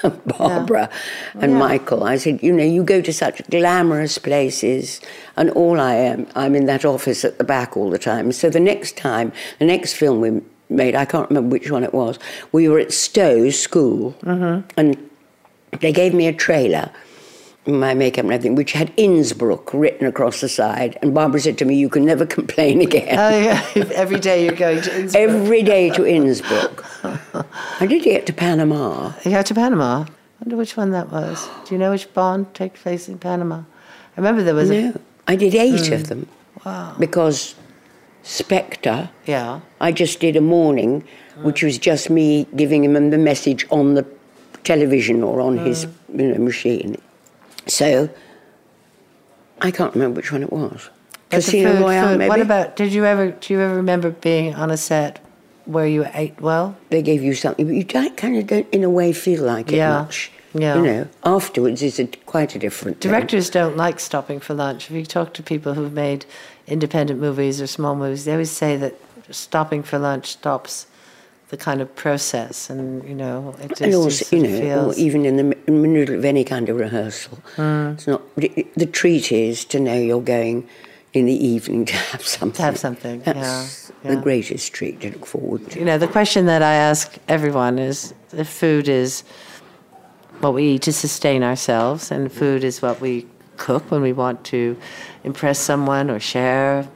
Barbara 0.25 0.89
and 1.35 1.53
Yeah. 1.53 1.57
Michael, 1.57 2.03
I 2.03 2.17
said, 2.17 2.43
you 2.43 2.51
know, 2.51 2.63
you 2.65 2.83
go 2.83 2.99
to 3.01 3.13
such 3.13 3.41
glamorous 3.49 4.17
places, 4.17 4.99
and 5.37 5.49
all 5.51 5.79
I 5.79 5.93
am, 5.95 6.27
I'm 6.35 6.53
in 6.55 6.65
that 6.65 6.83
office 6.83 7.23
at 7.23 7.37
the 7.37 7.45
back 7.45 7.77
all 7.77 7.89
the 7.89 7.99
time. 7.99 8.31
So 8.33 8.49
the 8.49 8.59
next 8.59 8.97
time, 8.97 9.31
the 9.59 9.65
next 9.65 9.93
film 9.93 10.19
we 10.19 10.41
made, 10.69 10.95
I 10.95 11.05
can't 11.05 11.29
remember 11.29 11.49
which 11.49 11.71
one 11.71 11.83
it 11.85 11.93
was, 11.93 12.19
we 12.51 12.67
were 12.67 12.79
at 12.79 12.91
Stowe 12.91 13.49
School, 13.51 14.11
Mm-hmm. 14.23 14.67
and 14.77 15.09
they 15.79 15.93
gave 15.93 16.13
me 16.13 16.27
a 16.27 16.33
trailer 16.33 16.91
my 17.67 17.93
makeup 17.93 18.23
and 18.25 18.33
everything, 18.33 18.55
which 18.55 18.71
had 18.71 18.91
Innsbruck 18.97 19.73
written 19.73 20.07
across 20.07 20.41
the 20.41 20.49
side. 20.49 20.97
And 21.01 21.13
Barbara 21.13 21.39
said 21.41 21.57
to 21.59 21.65
me, 21.65 21.75
You 21.75 21.89
can 21.89 22.05
never 22.05 22.25
complain 22.25 22.81
again. 22.81 23.17
Oh, 23.17 23.29
yeah. 23.37 23.63
Every 23.93 24.19
day 24.19 24.43
you're 24.45 24.55
going 24.55 24.81
to 24.81 24.99
Innsbruck. 24.99 25.21
Every 25.21 25.61
day 25.63 25.89
to 25.91 26.05
Innsbruck. 26.05 26.85
I 27.79 27.85
did 27.85 28.03
get 28.03 28.25
to 28.27 28.33
Panama. 28.33 29.13
You 29.23 29.31
got 29.31 29.45
to 29.47 29.53
Panama. 29.55 30.05
I 30.05 30.43
wonder 30.43 30.57
which 30.57 30.75
one 30.75 30.89
that 30.91 31.11
was. 31.11 31.47
Do 31.65 31.75
you 31.75 31.79
know 31.79 31.91
which 31.91 32.11
Bond 32.13 32.53
took 32.55 32.73
place 32.73 33.07
in 33.07 33.19
Panama? 33.19 33.57
I 33.57 33.63
remember 34.17 34.41
there 34.43 34.55
was 34.55 34.71
a. 34.71 34.81
No, 34.81 35.01
I 35.27 35.35
did 35.35 35.53
eight 35.53 35.87
Hmm. 35.87 35.93
of 35.93 36.07
them. 36.07 36.27
Wow. 36.65 36.95
Because 36.99 37.55
Spectre, 38.23 39.09
Yeah. 39.25 39.61
I 39.79 39.91
just 39.91 40.19
did 40.19 40.35
a 40.35 40.41
morning, 40.41 41.03
which 41.41 41.63
was 41.63 41.77
just 41.77 42.09
me 42.09 42.47
giving 42.55 42.83
him 42.83 43.09
the 43.09 43.17
message 43.17 43.65
on 43.71 43.93
the 43.95 44.05
television 44.63 45.23
or 45.23 45.41
on 45.41 45.57
his 45.57 45.83
Hmm. 45.85 46.19
you 46.19 46.27
know, 46.33 46.39
machine. 46.43 46.97
So 47.67 48.09
I 49.61 49.71
can't 49.71 49.93
remember 49.93 50.17
which 50.17 50.31
one 50.31 50.43
it 50.43 50.51
was. 50.51 50.89
But 51.29 51.37
Casino 51.37 51.71
food- 51.73 51.81
Royale, 51.81 52.07
food- 52.09 52.17
maybe. 52.19 52.29
What 52.29 52.41
about? 52.41 52.75
Did 52.75 52.91
you 52.93 53.05
ever? 53.05 53.31
Do 53.31 53.53
you 53.53 53.59
ever 53.61 53.75
remember 53.75 54.09
being 54.11 54.53
on 54.55 54.71
a 54.71 54.77
set 54.77 55.19
where 55.65 55.87
you 55.87 56.05
ate 56.13 56.39
well? 56.41 56.75
they 56.89 57.01
gave 57.01 57.21
you 57.23 57.33
something, 57.33 57.65
but 57.67 57.75
you 57.75 57.83
don't, 57.83 58.17
kind 58.17 58.35
of 58.37 58.47
don't, 58.47 58.67
in 58.71 58.83
a 58.83 58.89
way, 58.89 59.13
feel 59.13 59.43
like 59.43 59.71
it 59.71 59.75
Yeah, 59.77 59.99
much. 60.01 60.31
yeah. 60.53 60.75
You 60.75 60.81
know, 60.81 61.07
afterwards 61.23 61.81
is 61.83 61.99
a, 61.99 62.07
quite 62.25 62.55
a 62.55 62.59
different 62.59 62.99
thing. 62.99 63.11
Directors 63.11 63.49
don't 63.49 63.77
like 63.77 63.99
stopping 63.99 64.39
for 64.39 64.53
lunch. 64.55 64.89
If 64.89 64.95
you 64.95 65.05
talk 65.05 65.33
to 65.35 65.43
people 65.43 65.75
who've 65.75 65.93
made 65.93 66.25
independent 66.67 67.19
movies 67.21 67.61
or 67.61 67.67
small 67.67 67.95
movies, 67.95 68.25
they 68.25 68.31
always 68.33 68.51
say 68.51 68.75
that 68.77 68.95
stopping 69.29 69.83
for 69.83 69.99
lunch 69.99 70.31
stops 70.31 70.87
the 71.51 71.57
kind 71.57 71.81
of 71.81 71.93
process, 71.95 72.69
and 72.69 73.03
you 73.07 73.13
know, 73.13 73.53
it 73.61 73.67
just, 73.69 73.81
and 73.81 73.93
also, 73.93 74.35
you 74.35 74.43
know, 74.43 74.59
feels. 74.59 74.97
even 74.97 75.25
in 75.25 75.35
the 75.35 75.43
mi- 75.43 75.57
middle 75.87 76.15
of 76.15 76.23
any 76.25 76.43
kind 76.45 76.69
of 76.69 76.77
rehearsal, 76.77 77.37
Mm. 77.57 77.93
it's 77.93 78.07
not. 78.07 78.21
The, 78.37 78.85
treat 78.85 79.31
is 79.33 79.65
to 79.65 79.79
know 79.79 79.93
you're 79.93 80.21
going 80.21 80.67
in 81.13 81.25
the 81.25 81.33
evening 81.53 81.83
to 81.85 81.93
have 82.11 82.25
something. 82.25 82.55
To 82.55 82.61
have 82.63 82.77
something, 82.79 83.21
That's 83.25 83.91
yeah, 84.03 84.11
the 84.15 84.21
greatest 84.21 84.71
treat 84.73 85.01
to 85.01 85.09
look 85.11 85.25
forward 85.25 85.69
to. 85.71 85.79
You 85.79 85.85
know, 85.85 85.97
the 85.97 86.07
question 86.07 86.45
that 86.45 86.61
I 86.63 86.73
ask 86.73 87.17
everyone 87.27 87.77
is 87.79 88.13
if 88.31 88.47
food 88.47 88.87
is 88.87 89.23
what 90.39 90.53
we 90.53 90.63
eat 90.75 90.83
to 90.83 90.93
sustain 90.93 91.43
ourselves, 91.43 92.11
and 92.11 92.31
food 92.31 92.63
is 92.63 92.81
what 92.81 93.01
we 93.01 93.27
cook 93.57 93.91
when 93.91 94.01
we 94.01 94.13
want 94.13 94.43
to 94.45 94.77
impress 95.25 95.59
someone 95.59 96.09
or 96.09 96.19
share. 96.19 96.87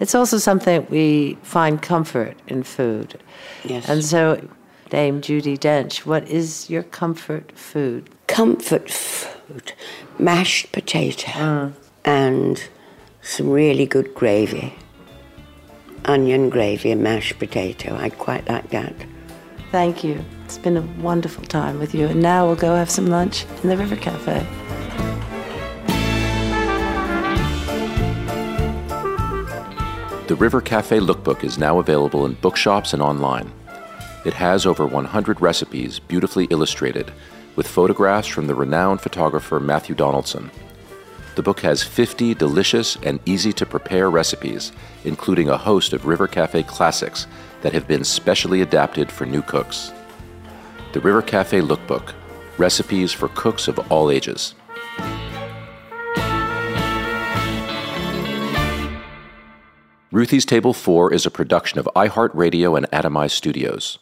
It's 0.00 0.14
also 0.14 0.38
something 0.38 0.86
we 0.90 1.38
find 1.42 1.80
comfort 1.80 2.36
in 2.46 2.62
food. 2.62 3.18
Yes. 3.64 3.88
And 3.88 4.04
so, 4.04 4.46
Dame 4.90 5.20
Judi 5.20 5.58
Dench, 5.58 6.04
what 6.06 6.28
is 6.28 6.68
your 6.68 6.82
comfort 6.82 7.52
food? 7.58 8.10
Comfort 8.26 8.90
food, 8.90 9.72
mashed 10.18 10.72
potato, 10.72 11.30
Mm. 11.32 11.72
and 12.04 12.62
some 13.22 13.50
really 13.50 13.86
good 13.86 14.14
gravy. 14.14 14.74
Onion 16.04 16.50
gravy 16.50 16.90
and 16.92 17.02
mashed 17.02 17.38
potato. 17.38 17.96
I 17.96 18.10
quite 18.10 18.48
like 18.48 18.70
that. 18.70 18.94
Thank 19.72 20.04
you. 20.04 20.24
It's 20.44 20.58
been 20.58 20.76
a 20.76 20.82
wonderful 21.02 21.44
time 21.44 21.80
with 21.80 21.92
you. 21.94 22.06
And 22.06 22.22
now 22.22 22.46
we'll 22.46 22.54
go 22.54 22.76
have 22.76 22.88
some 22.90 23.06
lunch 23.06 23.44
in 23.62 23.68
the 23.68 23.76
River 23.76 23.96
Cafe. 23.96 24.46
The 30.26 30.34
River 30.34 30.60
Cafe 30.60 30.98
Lookbook 30.98 31.44
is 31.44 31.56
now 31.56 31.78
available 31.78 32.26
in 32.26 32.32
bookshops 32.34 32.92
and 32.92 33.00
online. 33.00 33.52
It 34.24 34.32
has 34.32 34.66
over 34.66 34.84
100 34.84 35.40
recipes 35.40 36.00
beautifully 36.00 36.46
illustrated 36.50 37.12
with 37.54 37.68
photographs 37.68 38.26
from 38.26 38.48
the 38.48 38.54
renowned 38.56 39.00
photographer 39.00 39.60
Matthew 39.60 39.94
Donaldson. 39.94 40.50
The 41.36 41.44
book 41.44 41.60
has 41.60 41.84
50 41.84 42.34
delicious 42.34 42.96
and 43.04 43.20
easy 43.24 43.52
to 43.52 43.64
prepare 43.64 44.10
recipes, 44.10 44.72
including 45.04 45.48
a 45.48 45.56
host 45.56 45.92
of 45.92 46.06
River 46.06 46.26
Cafe 46.26 46.64
classics 46.64 47.28
that 47.60 47.72
have 47.72 47.86
been 47.86 48.02
specially 48.02 48.62
adapted 48.62 49.12
for 49.12 49.26
new 49.26 49.42
cooks. 49.42 49.92
The 50.92 51.00
River 51.00 51.22
Cafe 51.22 51.60
Lookbook 51.60 52.14
Recipes 52.58 53.12
for 53.12 53.28
Cooks 53.28 53.68
of 53.68 53.78
All 53.92 54.10
Ages. 54.10 54.56
Ruthie's 60.16 60.46
Table 60.46 60.72
4 60.72 61.12
is 61.12 61.26
a 61.26 61.30
production 61.30 61.78
of 61.78 61.86
iHeartRadio 61.94 62.74
and 62.74 62.90
Atomize 62.90 63.32
Studios. 63.32 63.98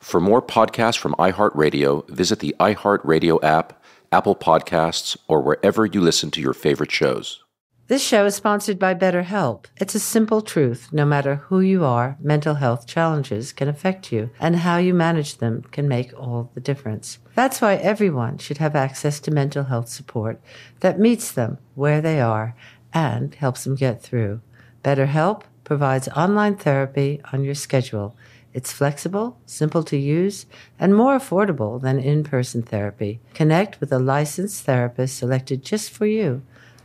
For 0.00 0.20
more 0.20 0.42
podcasts 0.42 0.98
from 0.98 1.14
iHeartRadio, 1.14 2.06
visit 2.10 2.40
the 2.40 2.54
iHeartRadio 2.60 3.42
app, 3.42 3.82
Apple 4.12 4.36
Podcasts, 4.36 5.16
or 5.28 5.40
wherever 5.40 5.86
you 5.86 6.02
listen 6.02 6.30
to 6.32 6.42
your 6.42 6.52
favorite 6.52 6.92
shows. 6.92 7.42
This 7.86 8.04
show 8.06 8.26
is 8.26 8.34
sponsored 8.34 8.78
by 8.78 8.92
BetterHelp. 8.94 9.64
It's 9.78 9.94
a 9.94 9.98
simple 9.98 10.42
truth. 10.42 10.92
No 10.92 11.06
matter 11.06 11.36
who 11.36 11.60
you 11.60 11.86
are, 11.86 12.18
mental 12.20 12.56
health 12.56 12.86
challenges 12.86 13.54
can 13.54 13.66
affect 13.66 14.12
you, 14.12 14.28
and 14.38 14.56
how 14.56 14.76
you 14.76 14.92
manage 14.92 15.38
them 15.38 15.62
can 15.70 15.88
make 15.88 16.12
all 16.20 16.50
the 16.52 16.60
difference. 16.60 17.18
That's 17.34 17.62
why 17.62 17.76
everyone 17.76 18.36
should 18.36 18.58
have 18.58 18.76
access 18.76 19.20
to 19.20 19.30
mental 19.30 19.64
health 19.64 19.88
support 19.88 20.38
that 20.80 21.00
meets 21.00 21.32
them 21.32 21.56
where 21.74 22.02
they 22.02 22.20
are 22.20 22.54
and 22.92 23.34
helps 23.34 23.64
them 23.64 23.74
get 23.74 24.02
through. 24.02 24.42
BetterHelp 24.86 25.42
provides 25.64 26.06
online 26.10 26.54
therapy 26.54 27.20
on 27.32 27.42
your 27.42 27.56
schedule. 27.56 28.14
It's 28.54 28.70
flexible, 28.70 29.36
simple 29.44 29.82
to 29.82 29.96
use, 29.96 30.46
and 30.78 30.94
more 30.94 31.18
affordable 31.18 31.82
than 31.82 31.98
in 31.98 32.22
person 32.22 32.62
therapy. 32.62 33.18
Connect 33.34 33.80
with 33.80 33.92
a 33.92 33.98
licensed 33.98 34.62
therapist 34.62 35.18
selected 35.18 35.64
just 35.64 35.90
for 35.90 36.06
you. 36.06 36.42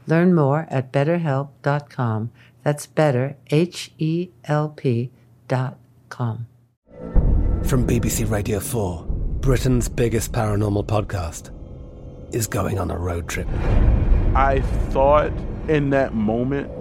Learn 0.08 0.34
more 0.34 0.66
at 0.72 0.92
betterhelp.com. 0.92 2.32
That's 2.64 2.88
better, 2.88 3.38
H 3.52 3.92
E 4.00 4.30
L 4.46 4.70
P 4.70 5.12
dot 5.48 5.78
com. 6.10 6.48
From 7.64 7.86
BBC 7.86 8.28
Radio 8.32 8.60
4, 8.60 9.06
Britain's 9.42 9.88
biggest 9.88 10.32
paranormal 10.32 10.88
podcast 10.88 11.52
is 12.34 12.48
going 12.48 12.80
on 12.80 12.90
a 12.90 12.98
road 12.98 13.30
trip. 13.30 13.48
I 14.34 14.62
thought 14.90 15.32
in 15.68 15.92
that 15.92 16.16
moment, 16.16 16.81